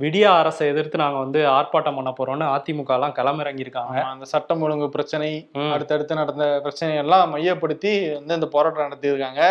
[0.00, 3.94] விடியா அரசை எதிர்த்து நாங்க வந்து ஆர்ப்பாட்டம் பண்ண போறோம்னு அதிமுக எல்லாம் களமிறங்கியிருக்காங்க.
[4.00, 5.50] ஆமா, அந்த சட்டம் ஒழுங்கு பிரச்சனை.
[5.74, 9.42] அடுத்தடுத்து நடந்த பிரச்சனை எல்லாம் மையப்படுத்தி வந்து இந்த போராட்டம் நடத்தியிருக்காங்க.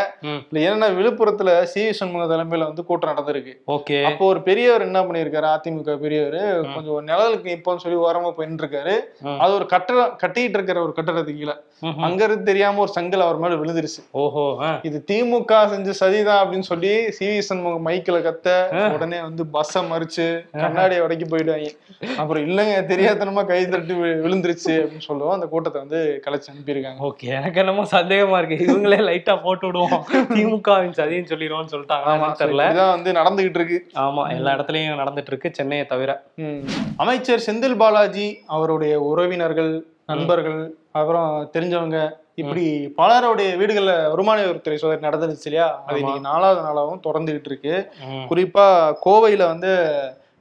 [0.66, 3.54] ஏன்னா விழுப்புரத்துல சி வி சண்முக தலைமையில வந்து கூட்டம் நடந்திருக்கு.
[3.68, 4.04] ஓகே.
[4.04, 5.50] அப்போ ஒரு பெரியவர் என்ன பண்ணியிருக்காரு?
[5.56, 6.40] அதிமுக பெரியவர்
[6.76, 8.96] கொஞ்சம் நிழலுக்கு நிப்போம்னு சொல்லி ஓரமா போயிட்டு இருக்காரு.
[9.38, 11.58] அது ஒரு கட்டடம் கட்டிட்டு இருக்கிற ஒரு கட்டடத்துக்கு கீழே.
[12.08, 14.02] அங்க இருந்து தெரியாம ஒரு செங்கல் அவர் மேல விழுந்துருச்சு.
[14.24, 14.46] ஓஹோ.
[14.90, 18.50] இது திமுக செஞ்ச சதிதான் அப்படின்னு சொல்லி சி வி சண்முகம் மைக்கில கத்த
[18.96, 20.28] உடனே வந்து பஸ்ஸ மறிச்சு
[20.64, 21.70] கண்ணாடியை உடைக்கி போயிடுவாங்க.
[22.20, 25.36] அப்புறம் இல்லைங்க தெரியாதனமா கை தட்டி விழுந்துருச்சு அப்படின்னு சொல்லுவோம்.
[25.38, 27.02] அந்த கூட்டத்தை வந்து கலைச்சு அனுப்பியிருக்காங்க.
[27.10, 28.60] ஓகே எனக்கு என்னமோ சந்தேகமா இருக்கு.
[28.68, 30.06] இவங்களே லைட்டா போட்டு விடுவோம்.
[30.36, 32.70] திமுகவின் சதின்னு சொல்லிடுவோம்னு சொல்லிட்டாங்க தெரியல.
[32.74, 33.80] இதான் வந்து நடந்துகிட்டு இருக்கு.
[34.06, 36.12] ஆமா எல்லா இடத்துலயும் நடந்துட்டு இருக்கு சென்னையை தவிர.
[37.04, 38.28] அமைச்சர் செந்தில் பாலாஜி
[38.58, 39.74] அவருடைய உறவினர்கள்
[40.12, 40.62] நண்பர்கள்
[41.00, 42.00] அப்புறம் தெரிஞ்சவங்க
[42.42, 42.64] இப்படி
[42.98, 45.68] பலருடைய வீடுகள்ல வருமான வரித்துறை சோதனை நடந்துருச்சு இல்லையா?
[45.86, 47.76] அது இன்னைக்கு நாலாவது நாளாகவும் தொடர்ந்துகிட்டு இருக்கு.
[48.30, 48.66] குறிப்பா
[49.06, 49.72] கோவையில வந்து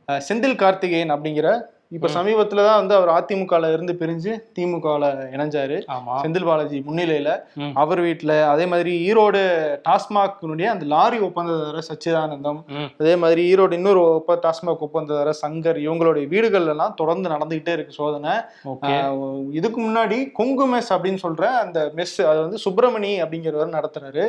[0.09, 1.49] செந்தில் கார்த்திகேயன் அப்படிங்கிற
[1.97, 5.77] இப்ப சமீபத்துல தான் வந்து அவர் அதிமுகல இருந்து பிரிஞ்சு திமுகல இணைஞ்சாரு.
[6.23, 7.31] செந்தில் பாலாஜி முன்னிலையில.
[7.83, 9.43] அவர் வீட்டுல அதே மாதிரி ஈரோடு
[9.89, 12.61] டாஸ்மாக்னுடைய அந்த லாரி ஒப்பந்ததாரர் சச்சிதானந்தம்.
[13.03, 18.35] அதே மாதிரி ஈரோடு இன்னொரு ஒப்ப டாஸ்மாக் ஒப்பந்ததாரர் சங்கர் இவங்களுடைய வீடுகள்ல எல்லாம் தொடர்ந்து நடந்துகிட்டே இருக்கு சோதனை.
[19.61, 24.27] இதுக்கு முன்னாடி கொங்கு மெஸ் அப்படின்னு சொல்ற அந்த மெஸ் அது வந்து சுப்பிரமணி அப்படிங்கிறவர் நடத்துறாரு.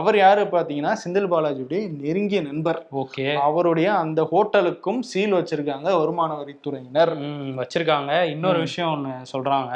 [0.00, 2.80] அவர் யாரு பாத்தீங்கன்னா செந்தில் பாலாஜியுடைய நெருங்கிய நண்பர்.
[3.02, 3.26] ஓகே.
[3.46, 7.01] அவருடைய அந்த ஹோட்டலுக்கும் சீல் வச்சிருக்காங்க வருமான வரித்துறையினர்.
[7.22, 8.12] ம், வச்சிருக்காங்க.
[8.26, 9.72] இன்னொரு விஷயம் ஒன்று சொல்றாங்க.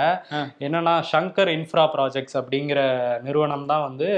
[0.66, 2.80] என்னன்னா சங்கர் இன்ஃப்ரா ப்ராஜெக்ட்ஸ் அப்படிங்கிற
[3.22, 4.08] நிறுவனம் தான் வந்து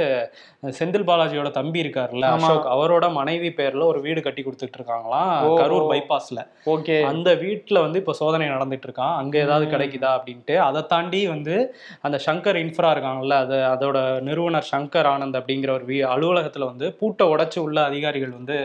[0.78, 2.26] செந்தில் பாலாஜியோட தம்பி இருக்காருல்ல.
[2.36, 2.68] அசோக்.
[2.74, 5.32] அவரோட மனைவி பேர்ல ஒரு வீடு கட்டி கொடுத்துட்டு இருக்காங்களாம்.
[5.60, 6.40] கரூர் பைபாஸ்ல.
[6.66, 6.96] ஓகே.
[7.10, 9.66] அந்த வீட்டுல வந்து இப்போ சோதனை நடந்துட்டு இருக்கான் அங்க ஏதாவது.
[9.74, 10.56] கிடைக்குதா அப்படின்ட்டு.
[10.66, 11.54] அதை தாண்டி வந்து
[12.00, 13.98] அந்த சங்கர் இன்ஃப்ரா இருக்காங்கல்ல அது அதோட
[14.28, 18.56] நிறுவனர் சங்கர் ஆனந்த் அப்படிங்கிற ஒரு வீ அலுவலகத்துல வந்து பூட்டை உடைச்சு உள்ள அதிகாரிகள் வந்து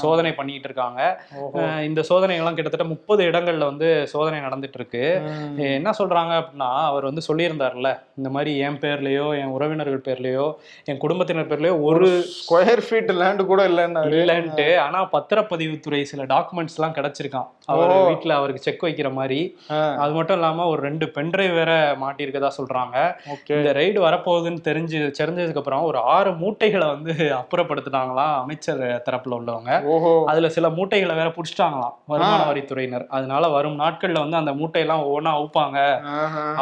[0.00, 1.00] சோதனை பண்ணிட்டு இருக்காங்க
[1.88, 5.04] இந்த சோதனைகள்லாம் கிட்டத்தட்ட முப்பது இடங்கள்ல வந்து சோதனை நடந்துட்டு இருக்கு
[5.76, 10.46] என்ன சொல்றாங்க அப்படின்னா அவர் வந்து சொல்லியிருந்தார்ல இந்த மாதிரி என் பேர்லயோ என் உறவினர்கள் பேர்லயோ
[10.84, 14.12] என் குடும்பத்தினர் பேர்லயோ ஒரு ஸ்கொயர் ஃபீட் லேண்ட் கூட இல்லைன்னாரு.
[14.22, 17.48] இல்லைன்ட்டு ஆனா பத்திரப்பதிவுத்துறை சில டாக்குமெண்ட்ஸ் எல்லாம் கிடைச்சிருக்கான்.
[17.72, 17.92] அவர்.
[18.10, 19.40] வீட்டுல அவருக்கு செக் வைக்கிற மாதிரி
[20.04, 22.96] அது மட்டும் இல்லாம ஒரு ரெண்டு பென்ட்ரைவ் வேற மாட்டியிருக்கதா சொல்றாங்க.
[23.56, 29.72] இந்த ரைடு வரப்போகுதுன்னு தெரிஞ்சு தெரிஞ்சதுக்கு அப்புறம் ஒரு ஆறு மூட்டைகளை வந்து அப்புறப்படுத்தினாங்களாம் அமைச்சர் தரப்புல உள்ளவங்க.
[30.32, 33.06] அதுல சில மூட்டைகளை வேற புடிச்சிட்டாங்களாம் வருமான வரித்துறையினர்.
[33.16, 35.78] அதனால வரும் நாட்கள்ல வந்து அந்த மூட்டையெல்லாம் ஒவ்வொன்றா அவுப்பாங்க.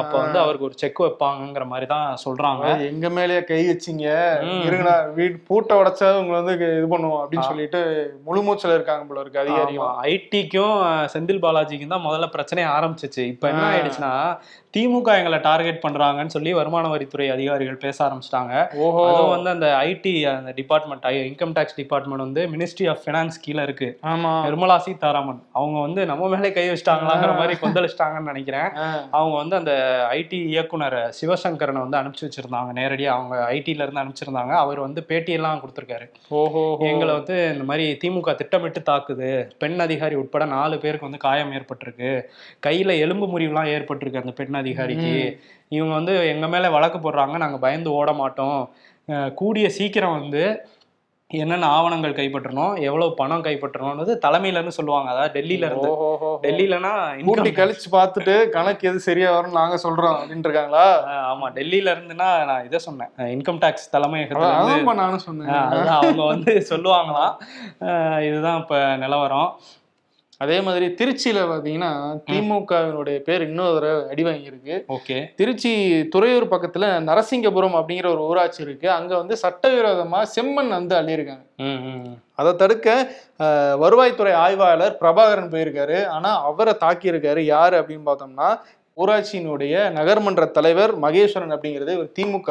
[0.00, 4.06] அப்ப வந்து அவருக்கு ஒரு செக் வைப்பாங்கங்கிற மாதிரி தான் சொல்றாங்க எங்க மேலயே கை வச்சீங்க
[4.46, 4.62] ம்.
[4.66, 7.80] இருங்கடா வீடு பூட்டை உடைச்சா உங்களை வந்து இது பண்ணுவோம் அப்படின்னு சொல்லிட்டு
[8.26, 10.76] முழு மூச்சுல இருக்காங்க போல இருக்கு அதிகாரிகள் ஐடிக்கும்
[11.12, 13.64] செந்தில் பாலாஜிக்கும் தான் முதல்ல பிரச்சனை ஆரம்பிச்சிச்சு இப்ப என்ன.
[13.70, 14.12] ஆயிடுச்சுன்னா
[14.76, 18.74] திமுக எங்களை டார்கெட் பண்றாங்கன்னு சொல்லி வருமான வரித்துறை அதிகாரிகள் பேச ஆரம்பிச்சிட்டாங்க.
[18.74, 19.12] ஓஹோ.
[19.12, 23.98] அதுவும் வந்து அந்த ஐடி அந்த டிபார்ட்மெண்ட் இன்கம் டேக்ஸ் டிபார்ட்மெண்ட் வந்து மினிஸ்ட்ரி ஆஃப் ஃபினான்ஸ் கீழே இருக்கு.
[24.02, 24.30] ஆமா.
[24.42, 25.42] நிர்மலா சீதாராமன்.
[25.52, 28.68] அவங்க வந்து நம்ம மேலே கை வச்சிட்டாங்களாங்கிற மாதிரி கொந்தளிச்சிட்டாங்கன்னு நினைக்கிறேன்.
[29.10, 32.72] அவங்க வந்து அந்த ஐடி இயக்குனர் சிவசங்கரனை வந்து அனுப்பிச்சு வச்சிருந்தாங்க.
[32.72, 34.54] நேரடியாக அவங்க ஐடில இருந்து அனுப்பிச்சிருந்தாங்க.
[34.54, 36.10] அவர் வந்து பேட்டியெல்லாம் கொடுத்துருக்காரு.
[36.28, 36.76] ஓஹோ.
[36.80, 39.50] எங்களை வந்து இந்த மாதிரி திமுக திட்டமிட்டு தாக்குது.
[39.58, 42.22] பெண் அதிகாரி உட்பட நாலு பேருக்கு வந்து காயம் ஏற்பட்டிருக்கு.
[42.66, 45.14] கையில எலும்பு முறிவுலாம் ஏற்பட்டிருக்கு அந்த பெண் அதிகாரிக்கு.
[45.76, 48.60] இவங்க வந்து எங்க மேல வழக்கு போடுறாங்க நாங்க பயந்து ஓட மாட்டோம்.
[49.34, 50.44] கூடிய சீக்கிரம் வந்து
[51.30, 55.08] என்னென்ன ஆவணங்கள் கைப்பற்றணும் எவ்வளவு பணம் கைப்பற்றணும்னு தலைமையில இருந்து சொல்லுவாங்க.
[55.12, 55.90] அதாவது டெல்லியில இருந்து
[56.44, 56.90] டெல்லியிலனா
[57.28, 60.84] கூட்டி கழிச்சு பார்த்துட்டு கணக்கு எது சரியா வரும் நாங்க சொல்றோம் அப்படின்னு இருக்காங்களா?
[61.30, 61.48] ஆமா.
[61.58, 63.12] டெல்லியில இருந்துன்னா நான் இதை சொன்னேன்.
[63.36, 64.50] இன்கம் டேக்ஸ் தலைமையகத்துல
[65.02, 65.54] நானும் சொன்னேன்.
[65.98, 67.34] அவங்க வந்து சொல்லுவாங்களாம்.
[68.28, 69.50] இதுதான் இப்ப நிலவரம்.
[70.42, 71.90] அதே மாதிரி திருச்சியில பாத்தீங்கன்னா
[72.30, 74.76] திமுகவினுடைய பேர் இன்னொரு தடவை அடி வாங்கியிருக்கு.
[74.96, 75.18] ஓகே.
[75.40, 75.72] திருச்சி
[76.14, 78.88] துறையூர் பக்கத்துல நரசிங்கபுரம் அப்படிங்கிற ஒரு ஊராட்சி இருக்கு.
[78.98, 81.44] அங்க வந்து சட்டவிரோதமா செம்மண் வந்து அள்ளியிருக்காங்க.
[82.40, 82.88] அதை தடுக்க
[83.84, 85.98] வருவாய்த்துறை ஆய்வாளர் பிரபாகரன் போயிருக்காரு.
[86.16, 88.50] ஆனா அவரை தாக்கியிருக்காரு யாரு அப்படின்னு பார்த்தோம்னா
[89.02, 92.50] ஊராட்சியினுடைய நகர்மன்ற தலைவர் மகேஸ்வரன் அப்படிங்கிறது ஒரு திமுக.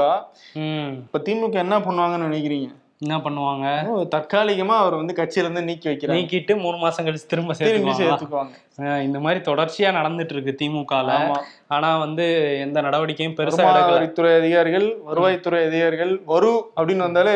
[1.02, 2.70] இப்ப திமுக என்ன பண்ணுவாங்கன்னு நினைக்கிறீங்க?
[3.04, 3.68] என்ன பண்ணுவாங்க?
[4.16, 6.18] தற்காலிகமா அவர் வந்து கட்சியில இருந்து நீக்கி வைக்கிறாங்க.
[6.18, 8.10] நீக்கிட்டு மூணு மாசம் கழிச்சு திரும்ப சேர்த்துக்குவாங்களா?
[8.10, 9.02] சேர்த்துக்குவாங்க.
[9.02, 11.10] இந்த மாதிரி தொடர்ச்சியா நடந்துட்டு இருக்கு திமுகல.
[11.72, 12.26] ஆனா வந்து
[12.64, 13.96] எந்த நடவடிக்கையும் பெருசா வருமான எடுக்கல.
[13.96, 17.36] வரித்துறை அதிகாரிகள் வருவாய்த்துறை அதிகாரிகள் வரு அப்படின்னு வந்தாலே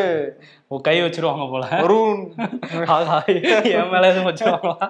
[0.80, 1.64] கை வச்சிருவாங்க போல.
[1.76, 1.96] வரு.
[2.94, 3.16] ஆகா,
[3.72, 4.86] என் மேல எதுவும் வச்சிருவாங்களா?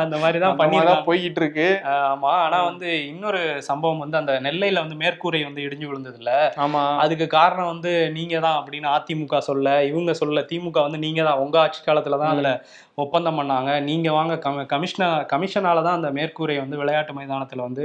[0.00, 1.66] அந்த மாதிரி தான் பண்ணிதான் போய்கிட்டு இருக்கு
[2.06, 6.32] ஆமா ஆனா வந்து இன்னொரு சம்பவம் வந்து அந்த நெல்லையில வந்து மேற்கூரை வந்து இடிஞ்சு விழுந்ததுல
[6.64, 6.82] ஆமா.
[7.02, 9.56] அதுக்கு காரணம் வந்து நீங்க தான் அப்படின்னு அதிமுக சொல்ல
[9.90, 12.52] இவங்க சொல்ல திமுக வந்து நீங்க தான் உங்க ஆட்சி காலத்துல தான் அதுல
[12.98, 13.70] ஒப்பந்தம் பண்ணாங்க.
[13.80, 17.84] நீங்க வாங்க கம கமிஷனர் கமிஷனால தான் அந்த மேற்கூரை வந்து விளையாட்டு மைதானத்துல வந்து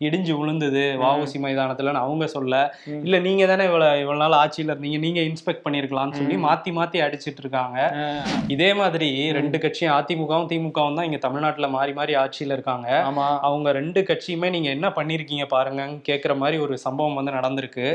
[0.00, 2.54] இடிஞ்சு விழுந்தது வஉசி மைதானத்துலன்னு அவங்க சொல்ல.
[3.04, 4.98] இல்ல நீங்க தானே இவ்வளவு இவ்வளவு நாள் ஆட்சியில இருந்தீங்க.
[4.98, 7.78] நீங்க இன்ஸ்பெக்ட் பண்ணிருக்கலாம்னு சொல்லி மாத்தி மாத்தி அடிச்சிட்டு இருக்காங்க.
[8.48, 12.88] இதே மாதிரி ரெண்டு கட்சியும் அதிமுகவும் திமுகவும் தான் இங்க தமிழ்நாட்டுல மாறி மாறி ஆட்சியில இருக்காங்க.
[13.08, 13.26] ஆமா.
[13.40, 17.86] அவங்க ரெண்டு கட்சியுமே நீங்க என்ன பண்ணிருக்கீங்க பாருங்கன்னு கேக்குற மாதிரி ஒரு சம்பவம் வந்து நடந்திருக்கு.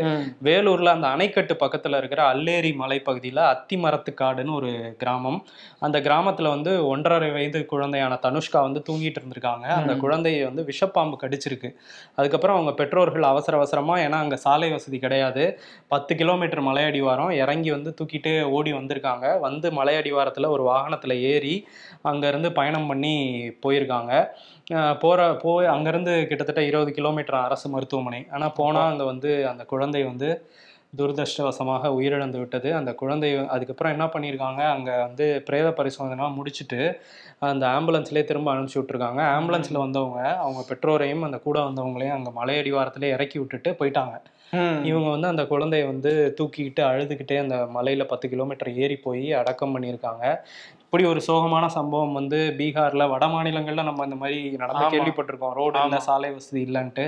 [0.42, 5.40] வேலூர்ல அந்த அணைக்கட்டு பக்கத்துல இருக்கிற அல்லேரி மலைப்பகுதியில அத்திமரத்துக்காடுன்னு ஒரு கிராமம்.
[5.82, 9.66] அந்த கிராமத்துல வந்து ஒன்றரை வயது குழந்தையான தனுஷ்கா வந்து தூங்கிட்டு இருந்திருக்காங்க.
[9.80, 11.70] அந்த குழந்தையை வந்து விஷப்பாம்பு கடிச்சிருக்கு.
[12.16, 15.46] அதுக்கப்புறம் அவங்க பெற்றோர்கள் அவசர அவசரமா ஏன்னா அங்க சாலை வசதி கிடையாது.
[15.88, 19.26] பத்து கிலோமீட்டர் மலை அடிவாரம் இறங்கி வந்து தூக்கிட்டு ஓடி வந்திருக்காங்க.
[19.40, 21.56] வந்து மலை அடிவாரத்துல ஒரு வாகனத்துல ஏறி
[22.04, 23.16] அங்க இருந்து பயணம் பண்ணி
[23.66, 24.12] போயிருக்காங்க.
[25.00, 28.22] போற போய் அங்கேருந்து கிட்டத்தட்ட இருபது கிலோமீட்டர் அரசு மருத்துவமனை.
[28.32, 30.30] ஆனா போனா அங்க வந்து அந்த குழந்தை வந்து
[30.98, 32.70] துரதிருஷ்டவசமாக உயிரிழந்து விட்டது.
[32.80, 34.62] அந்த குழந்தை அதுக்கப்புறம் என்ன பண்ணியிருக்காங்க?
[34.76, 36.80] அங்கே வந்து பிரேத பரிசோதனைலாம் முடிச்சுட்டு
[37.52, 43.14] அந்த ஆம்புலன்ஸ்லேயே திரும்ப அனுப்பிச்சி விட்ருக்காங்க ஆம்புலன்ஸில் வந்தவங்க அவங்க பெற்றோரையும் அந்த கூட வந்தவங்களையும் அங்கே மலை அடிவாரத்திலே
[43.16, 44.16] இறக்கி விட்டுட்டு போயிட்டாங்க.
[44.90, 50.26] இவங்க வந்து அந்த குழந்தைய வந்து தூக்கிக்கிட்டு அழுதுகிட்டே அந்த மலையில பத்து கிலோமீட்டர் ஏறி போய் அடக்கம் பண்ணியிருக்காங்க.
[50.94, 54.84] இப்படி ஒரு சோகமான சம்பவம் வந்து பீகார்ல வட மாநிலங்கள்ல நம்ம இந்த மாதிரி நடந்து.
[54.92, 56.00] கேள்விப்பட்டிருக்கோம் ரோடு இல்ல.
[56.06, 57.06] சாலை வசதி இல்லைன்ட்டு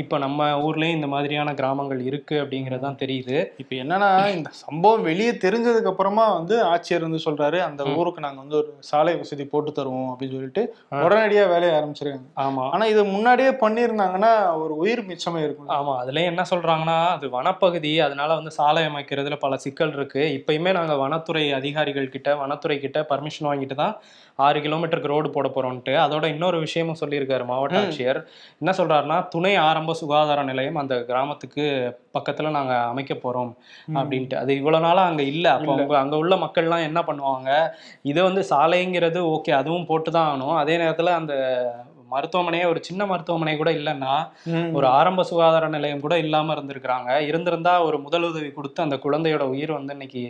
[0.00, 5.32] இப்போ நம்ம ஊர்லயும் இந்த மாதிரியான கிராமங்கள் இருக்கு அப்படிங்கிறது தான் தெரியுது இப்ப என்னன்னா இந்த சம்பவம் வெளியே
[5.42, 7.84] தெரிஞ்சதுக்கு அப்புறமா வந்து ஆட்சியர் வந்து சொல்றாரு அந்த.
[7.96, 10.64] ஊருக்கு நாங்க வந்து ஒரு சாலை வசதி போட்டு தருவோம் அப்படின்னு சொல்லிட்டு.
[11.02, 16.46] உடனடியா வேலையை ஆரம்பிச்சிருக்காங்க ஆமா ஆனா இது முன்னாடியே பண்ணியிருந்தாங்கன்னா ஒரு உயிர் மிச்சமே இருக்கும் ஆமா அதுலயும் என்ன
[16.50, 22.28] சொல்றாங்கன்னா அது வனப்பகுதி அதனால வந்து சாலை அமைக்கிறதுல பல சிக்கல் இருக்கு இப்பயுமே நாங்க வனத்துறை அதிகாரிகள் கிட்ட
[22.40, 23.94] வனத்துறை கிட்ட பர்மிஷன் வாங்கிட்டு தான்
[24.38, 27.78] ஆறு கிலோமீட்டருக்கு ரோடு போட போறோம்ட்டு அதோட இன்னொரு விஷயமும் சொல்லியிருக்காரு மாவட்ட.
[27.78, 28.18] ஆட்சியர்.
[28.60, 31.64] என்ன சொல்றாருன்னா துணை ஆரம்ப சுகாதார நிலையம் அந்த கிராமத்துக்கு
[32.14, 33.50] பக்கத்துல நாங்க அமைக்க போறோம்
[33.94, 34.34] அப்படின்ட்டு.
[34.34, 35.46] அது இவ்வளவு நாளா அங்க இல்ல.
[35.50, 35.72] அப்போ.
[35.72, 37.50] அவங்க அங்க உள்ள மக்கள்லாம் என்ன பண்ணுவாங்க
[38.02, 40.56] இதை வந்து சாலைங்கிறது ஓகே அதுவும் போட்டு தான் ஆகணும்.
[40.56, 41.34] அதே நேரத்துல அந்த
[42.10, 44.14] மருத்துவமனையே ஒரு சின்ன மருத்துவமனை கூட இல்லைன்னா.
[44.72, 47.10] ஒரு ஆரம்ப சுகாதார நிலையம் கூட இல்லாம இருந்திருக்கிறாங்க.
[47.30, 50.22] இருந்திருந்தா ஒரு முதலுதவி கொடுத்து அந்த குழந்தையோட உயிர் வந்து இன்னைக்கு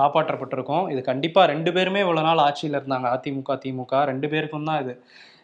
[0.00, 0.90] காப்பாற்றப்பட்டிருக்கும்.
[0.90, 3.08] இது கண்டிப்பா ரெண்டு பேருமே இவ்வளவு நாள் ஆட்சியில இருந்தாங்க.
[3.16, 4.94] அதிமுக திமுக ரெண்டு பேருக்கும் தான் இது.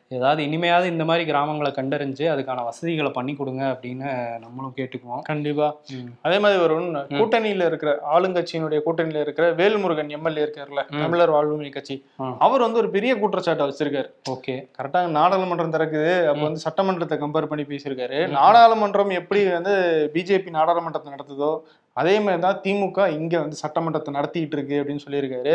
[0.09, 5.23] ஏதாவது இனிமையாவது இந்த மாதிரி கிராமங்களை கண்டறிஞ்சு அதுக்கான வசதிகளை பண்ணி கொடுங்க அப்படின்னு நம்மளும் கேட்டுக்குவோம்.
[5.23, 5.77] கண்டிப்பா.
[6.23, 6.75] அதே மாதிரி ஒரு
[7.11, 11.01] கூட்டணியில இருக்கிற ஆளுங்கட்சியினுடைய கூட்டணியில இருக்கிற வேல்முருகன் எம்எல்ஏ இருக்காருல்ல ம்.
[11.01, 12.05] தமிழர் வாழ்வுரிமை கட்சி.
[12.39, 14.11] அவர் வந்து ஒரு பெரிய குற்றச்சாட்டை வச்சிருக்காரு.
[14.31, 14.57] ஓகே.
[14.79, 16.27] கரெக்டா நாடாளுமன்றம் திறக்குது.
[16.27, 18.21] அப்ப வந்து சட்டமன்றத்தை கம்பேர் பண்ணி பேசியிருக்காரு.
[18.33, 19.75] நாடாளுமன்றம் எப்படி வந்து
[20.15, 21.51] பிஜேபி நாடாளுமன்றத்தை நடத்துதோ
[21.97, 25.55] அதே மாதிரி தான் திமுக இங்க வந்து சட்டமன்றத்தை நடத்திட்டு இருக்கு அப்படின்னு சொல்லியிருக்காரு.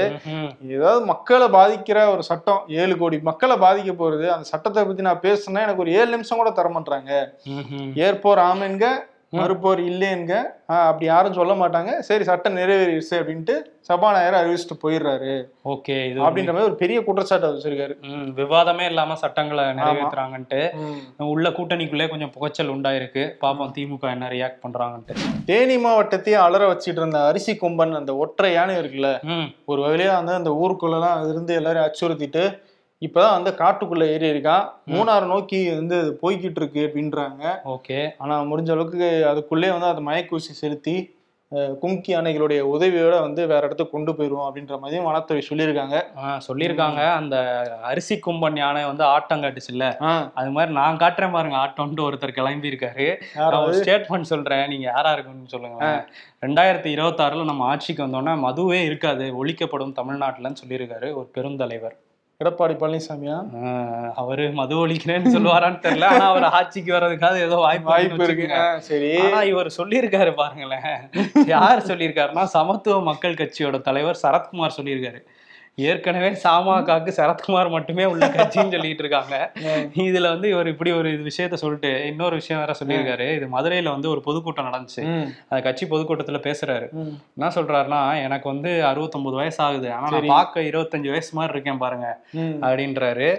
[0.75, 5.65] ஏதாவது மக்களை பாதிக்கிற ஒரு சட்டம் ஏழு கோடி மக்களை பாதிக்க போறது அந்த சட்டத்தை பத்தி நான் பேசுனா
[5.67, 7.11] எனக்கு ஒரு ஏழு நிமிஷம் கூட தர மாட்டாங்க
[8.05, 8.85] ஏற்போர் ஆமென்க
[9.37, 10.33] மறுப்போர் இல்லைங்க
[10.85, 11.91] அப்படி யாரும் சொல்ல மாட்டாங்க.
[12.07, 13.53] சரி சட்டம் நிறைவேறிடுச்சு அப்படின்ட்டு
[13.89, 15.33] சபாநாயகர் அறிவிச்சுட்டு போயிடுறாரு.
[15.73, 17.93] ஓகே இது அப்படின்ற மாதிரி ஒரு பெரிய குற்றச்சாட்டை வச்சிருக்காரு.
[18.39, 20.61] விவாதமே இல்லாம சட்டங்களை நிறைவேற்றுறாங்கன்ட்டு.
[21.33, 23.23] உள்ள கூட்டணிக்குள்ளே கொஞ்சம் புகைச்சல் உண்டாயிருக்கு.
[23.43, 25.15] பாப்போம் திமுக என்ன ரியாக்ட் பண்றாங்கன்ட்டு.
[25.51, 29.11] தேனி மாவட்டத்தையே அலற வச்சிட்டு இருந்த அரிசி கொம்பன் அந்த ஒற்றை யானை இருக்குல்ல
[29.71, 32.45] ஒரு வழியா வந்து அந்த ஊருக்குள்ளலாம் இருந்து எல்லாரையும் அச்சுறுத்திட்டு
[33.05, 37.43] இப்பதான் வந்து காட்டுக்குள்ள ஏறி இருக்கான் மூணாறு நோக்கி வந்து போய்கிட்டு இருக்கு அப்படின்றாங்க.
[37.65, 38.09] ஓகே.
[38.17, 40.95] ஆனா முடிஞ்ச அளவுக்கு அதுக்குள்ளே வந்து அது மயக்கூசி செலுத்தி
[41.81, 45.97] கும்கி யானைகளுடைய உதவியோட வந்து வேற இடத்துக்கு கொண்டு போயிருவோம் அப்படின்ற மாதிரியும் வனத்துறை சொல்லியிருக்காங்க.
[46.47, 47.13] சொல்லியிருக்காங்க.
[47.13, 47.35] அந்த
[47.81, 49.87] அரிசி கும்பன் யானை வந்து ஆட்டம் காட்டுச்சுல்ல?
[49.99, 53.07] ஆஹ் அது மாதிரி நான் காட்டுறேன் பாருங்க ஆட்டம்ட்டு ஒருத்தர் கிளம்பி இருக்காரு
[53.79, 54.67] ஸ்டேட்மெண்ட் சொல்றேன்.
[54.67, 55.89] நீங்க யாரா இருக்குன்னு சொல்லுங்க
[56.45, 61.97] ரெண்டாயிரத்தி இருபத்தாறுல நம்ம ஆட்சிக்கு வந்தோம்னா மதுவே இருக்காது ஒழிக்கப்படும் தமிழ்நாட்டுலன்னு சொல்லியிருக்காரு ஒரு பெருந்தலைவர்.
[62.41, 66.03] எடப்பாடி பழனிசாமியா ஆஹ் அவரு மது ஒழிக்கிறேன்னு சொல்லுவாரான்னு தெரியல.
[66.03, 68.79] ஆனா அவர் ஆட்சிக்கு வர்றதுக்காக ஏதோ வாய்ப்பு வாய்ப்பு இருக்கு.
[68.79, 69.17] சரி.
[69.17, 70.81] ஆனா இவர் சொல்லியிருக்காரு பாருங்களேன்.
[71.45, 75.21] யார் சொல்லியிருக்காருன்னா சமத்துவ மக்கள் கட்சியோட தலைவர் சரத்குமார் சொல்லியிருக்காரு.
[75.75, 79.35] ஏற்கனவே சாமாகாக்கு சரத்குமார் மட்டுமே உள்ள கட்சின்னு சொல்லிட்டு இருக்காங்க.
[80.05, 83.35] இதுல வந்து இவர் இப்படி ஒரு விஷயத்த சொல்லிட்டு இன்னொரு விஷயம் வேற சொல்லியிருக்காரு.
[83.35, 85.03] இது மதுரையில வந்து ஒரு பொதுக்கூட்டம் நடந்துச்சு.
[85.49, 86.87] அந்த கட்சி பொதுக்கூட்டத்துல பேசுறாரு.
[87.37, 90.25] என்ன சொல்றாருன்னா எனக்கு வந்து அறுபத்தொன்பது வயசு ஆகுது ஆனா நான்.
[90.25, 92.07] பார்க்க இருபத்தஞ்சு வயசு மாதிரி இருக்கேன் பாருங்க.
[92.65, 93.29] அப்படின்றாரு.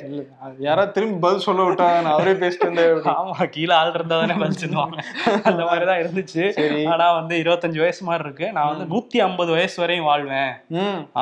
[0.58, 2.90] யாராவது திரும்பி பதில் சொல்ல விட்டாங்க அவரே பேசிட்டு இருந்தேன்
[3.22, 4.98] ஆமா கீழே ஆள் இருந்தா தானே பதிச்சுடுவாங்க
[5.42, 6.44] அந்த மாதிரிதான் இருந்துச்சு.
[6.92, 8.52] ஆனா வந்து இருபத்தஞ்சு வயசு மாதிரி இருக்கு.
[8.52, 10.52] நான் வந்து நூத்தி ஐம்பது வயசு வரையும் வாழ்வேன்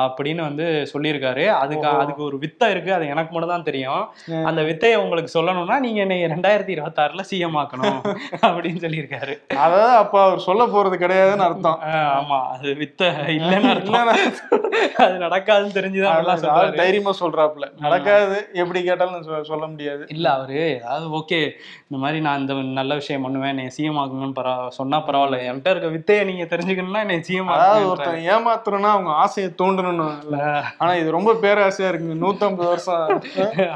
[0.05, 0.67] அப்படின்னு வந்து
[1.01, 1.43] சொல்லியிருக்காரு.
[1.61, 1.87] அதுக்கு.
[2.01, 2.93] அதுக்கு ஒரு வித்தை இருக்கு.
[2.93, 4.01] அது எனக்கு மட்டும் தான் தெரியும்.
[4.45, 7.99] அந்த வித்தையை உங்களுக்கு சொல்லணும்னா நீங்க என்னை ரெண்டாயிரத்தி இருபத்தாறுல சிஎம் ஆக்கணும்
[8.47, 9.33] அப்படின்னு சொல்லியிருக்காரு.
[9.63, 11.79] அதாவது அப்ப அவர் சொல்ல போறது கிடையாதுன்னு அர்த்தம்.
[12.15, 12.39] ஆமா.
[12.53, 13.07] அது வித்தை
[13.39, 14.11] இல்லைன்னு அர்த்தம்.
[15.03, 17.65] அது நடக்காதுன்னு தெரிஞ்சுதான் தைரியமா சொல்றாப்புல.
[17.79, 20.03] நடக்காது எப்படி கேட்டாலும் சொல்ல முடியாது.
[20.09, 21.41] இல்ல அவரு ஏதாவது ஓகே
[21.85, 25.39] இந்த மாதிரி நான் இந்த நல்ல விஷயம் பண்ணுவேன் என்னை சிஎம் ஆகுங்கன்னு பரவ சொன்னா பரவாயில்ல.
[25.47, 29.99] என்கிட்ட இருக்க வித்தையை நீங்க தெரிஞ்சுக்கணும்னா என்னை சிஎம் அதாவது ஒருத்தன் ஏமாத்துறோம்னா அவங்க ஆசையை தூண்டணும்
[30.77, 33.03] ஆனா இது ரொம்ப பேராசையா இருக்கு நூத்தம்பது வருஷம்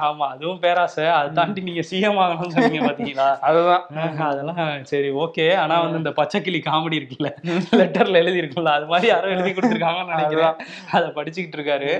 [0.07, 1.05] ஆமா அதுவும் பேராசை.
[1.15, 3.27] அதை தாண்டி நீங்க சிஎம் ஆகணும்னு சொன்னீங்க பாத்தீங்களா?
[3.41, 3.83] அதுதான்.
[4.27, 5.47] அதெல்லாம் சரி ஓகே.
[5.55, 7.31] ஆனா வந்து இந்த பச்சைக்கிளி காமெடி இருக்குல்ல
[7.81, 10.55] லெட்டர்ல எழுதி இருக்குல்ல அது மாதிரி யாரோ எழுதி கொடுத்துருக்காங்கன்னு நினைக்கிறேன்.
[10.91, 11.91] அதை படிச்சுக்கிட்டு இருக்காரு.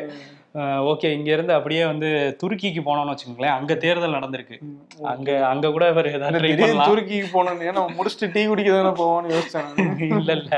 [0.89, 2.09] ஓகே இங்க இருந்து அப்படியே வந்து
[2.41, 3.55] துருக்கிக்கு போனோம்னு வச்சுக்கோங்களேன்.
[3.55, 4.57] அங்க தேர்தல் நடந்திருக்கு.
[5.05, 6.39] அங்க அங்க கூட இவர் ஏதாவது
[6.85, 9.67] துருக்கிக்கு நம்ம முடிச்சுட்டு டீ குடிக்க தானே போவோம்னு யோசிச்சேன்.
[10.19, 10.51] இல்ல இல்ல.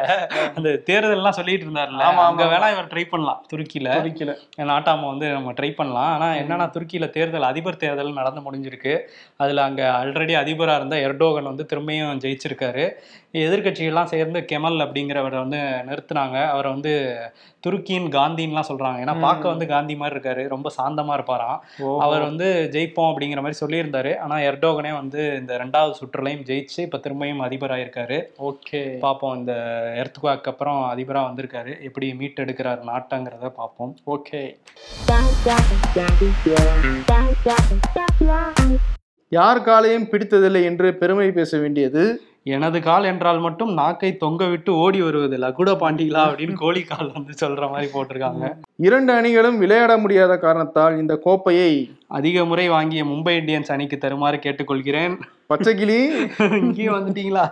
[0.56, 2.02] அந்த தேர்தல் எல்லாம் சொல்லிட்டு இருந்தாருல்ல.
[2.02, 4.34] ஆமா, ஆமா, அங்க வேணா இவர் ட்ரை பண்ணலாம் துருக்கியில துருக்கில.
[4.68, 6.12] நாட்டாம வந்து நம்ம ட்ரை பண்ணலாம்.
[6.14, 8.94] ஆனா என்னன்னா துருக்கியில தேர்தல் அதிபர் தேர்தல் நடந்து முடிஞ்சிருக்கு.
[9.38, 12.86] அதுல அங்க ஆல்ரெடி அதிபரா இருந்த எர்டோகன் வந்து திரும்பியும் ஜெயிச்சிருக்காரு.
[13.34, 16.48] எதிர்க்கட்சிகள்லாம் சேர்ந்து கெமல் அப்படிங்கிறவரை வந்து நிறுத்துனாங்க.
[16.48, 17.18] அவரை வந்து
[17.68, 19.00] துருக்கியின் காந்தின்லாம் சொல்றாங்க.
[19.04, 20.48] ஏன்னா பார்க்க வந்து காந்தி மாதிரி இருக்காரு.
[20.48, 21.60] ரொம்ப சாந்தமா இருப்பாராம்.
[22.00, 24.18] அவர் வந்து ஜெயிப்போம் அப்படிங்கிற மாதிரி சொல்லியிருந்தாரு.
[24.18, 28.20] ஆனா எர்டோகனே வந்து இந்த ரெண்டாவது சுற்றுலையும் ஜெயிச்சு இப்ப திரும்பியும் அதிபராயிருக்காரு.
[28.40, 28.98] ஓகே.
[29.00, 29.54] பார்ப்போம் இந்த
[29.96, 31.82] எர்த்குவாக்கு அப்புறம் அதிபரா வந்திருக்காரு.
[31.82, 34.44] எப்படி மீட் எடுக்கிறார் நாட்டங்கிறத பார்ப்போம் ஓகே.
[39.30, 45.02] யார் காலையும் பிடித்ததில்லை என்று பெருமை பேச வேண்டியது எனது கால் என்றால் மட்டும் நாக்கை தொங்க விட்டு ஓடி
[45.02, 45.38] வருவது.
[45.38, 46.24] லகுட பாண்டிகளா?
[46.28, 48.46] அப்படின்னு கோழி கால் வந்து சொல்ற மாதிரி போட்டிருக்காங்க.
[48.78, 51.72] இரண்டு அணிகளும் விளையாட முடியாத காரணத்தால் இந்த கோப்பையை
[52.08, 55.16] அதிக முறை வாங்கிய மும்பை இந்தியன்ஸ் அணிக்கு தருமாறு கேட்டுக்கொள்கிறேன்.
[55.50, 56.00] பச்சைக்கிளி
[56.64, 57.46] இங்கேயும் வந்துட்டீங்களா?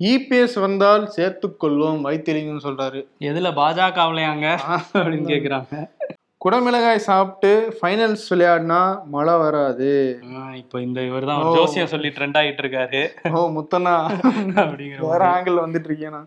[0.00, 3.00] இபிஎஸ் வந்தால் சேர்த்துக்கொள்வோம் வைத்திலிங்கன்னு சொல்றாரு.
[3.18, 4.46] எதுல பாஜகவுலையாங்க?
[4.94, 5.90] அப்படின்னு கேக்குறாங்க.
[6.42, 8.78] குடமிளகாய் சாப்பிட்டு ஃபைனல்ஸ் விளையாடினா
[9.14, 9.88] மழை வராது.
[10.60, 13.00] இப்போ இந்த இவர் தான் ஜோசியம் சொல்லி ட்ரெண்ட் ஆகிட்டு இருக்காரு.
[13.36, 13.92] ஓ முத்தனா
[14.62, 16.22] அப்படிங்கிற வேற ஆங்கிள் வந்துட்டு இருக்கேனா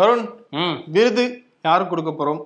[0.00, 0.24] வருண்
[0.96, 1.24] விருது
[1.68, 2.40] யாருக்கு கொடுக்க போறோம்?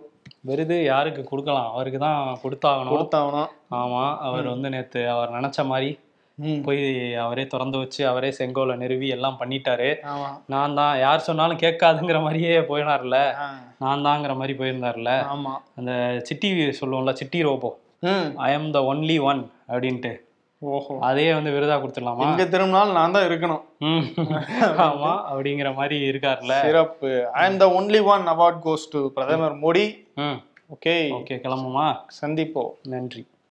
[0.49, 1.69] விருது யாருக்கு கொடுக்கலாம்?
[1.75, 2.93] அவருக்கு தான் கொடுத்தாகணும்.
[2.95, 3.45] கொடுத்தாவனா
[3.81, 5.91] ஆமா அவர் வந்து நேத்து அவர் நினைச்ச மாதிரி
[6.39, 9.89] போய் அவரே திறந்து வச்சு அவரே செங்கோலை நிறுவி எல்லாம் பண்ணிட்டாரு.
[10.47, 13.19] நான் தான் யார் சொன்னாலும் கேட்காதுங்கிற மாதிரியே போயினார்ல.
[13.79, 15.13] நான் தாங்கிற மாதிரி போயிருந்தார்ல.
[15.77, 17.71] அந்த சிட்டி சொல்லுவோம்ல Chitti robot.
[18.37, 20.13] I am the only one அப்படின்ட்டு.
[20.63, 20.95] ஓஹோ.
[21.01, 22.25] அதே வந்து விருதா கொடுத்துடலாமா?
[22.27, 23.63] எங்க திரும்பினாலும் நான் தான் இருக்கணும்.
[24.87, 26.61] ஆமா அப்படிங்கிற மாதிரி இருக்கார்ல.
[26.61, 27.31] சிறப்பு.
[27.33, 29.85] I am the only one award goes to பிரதமர் மோடி.
[30.75, 31.87] Okay okay கிளம்புமா?
[32.21, 32.73] சந்திப்போம்.
[32.89, 33.23] நன்றி.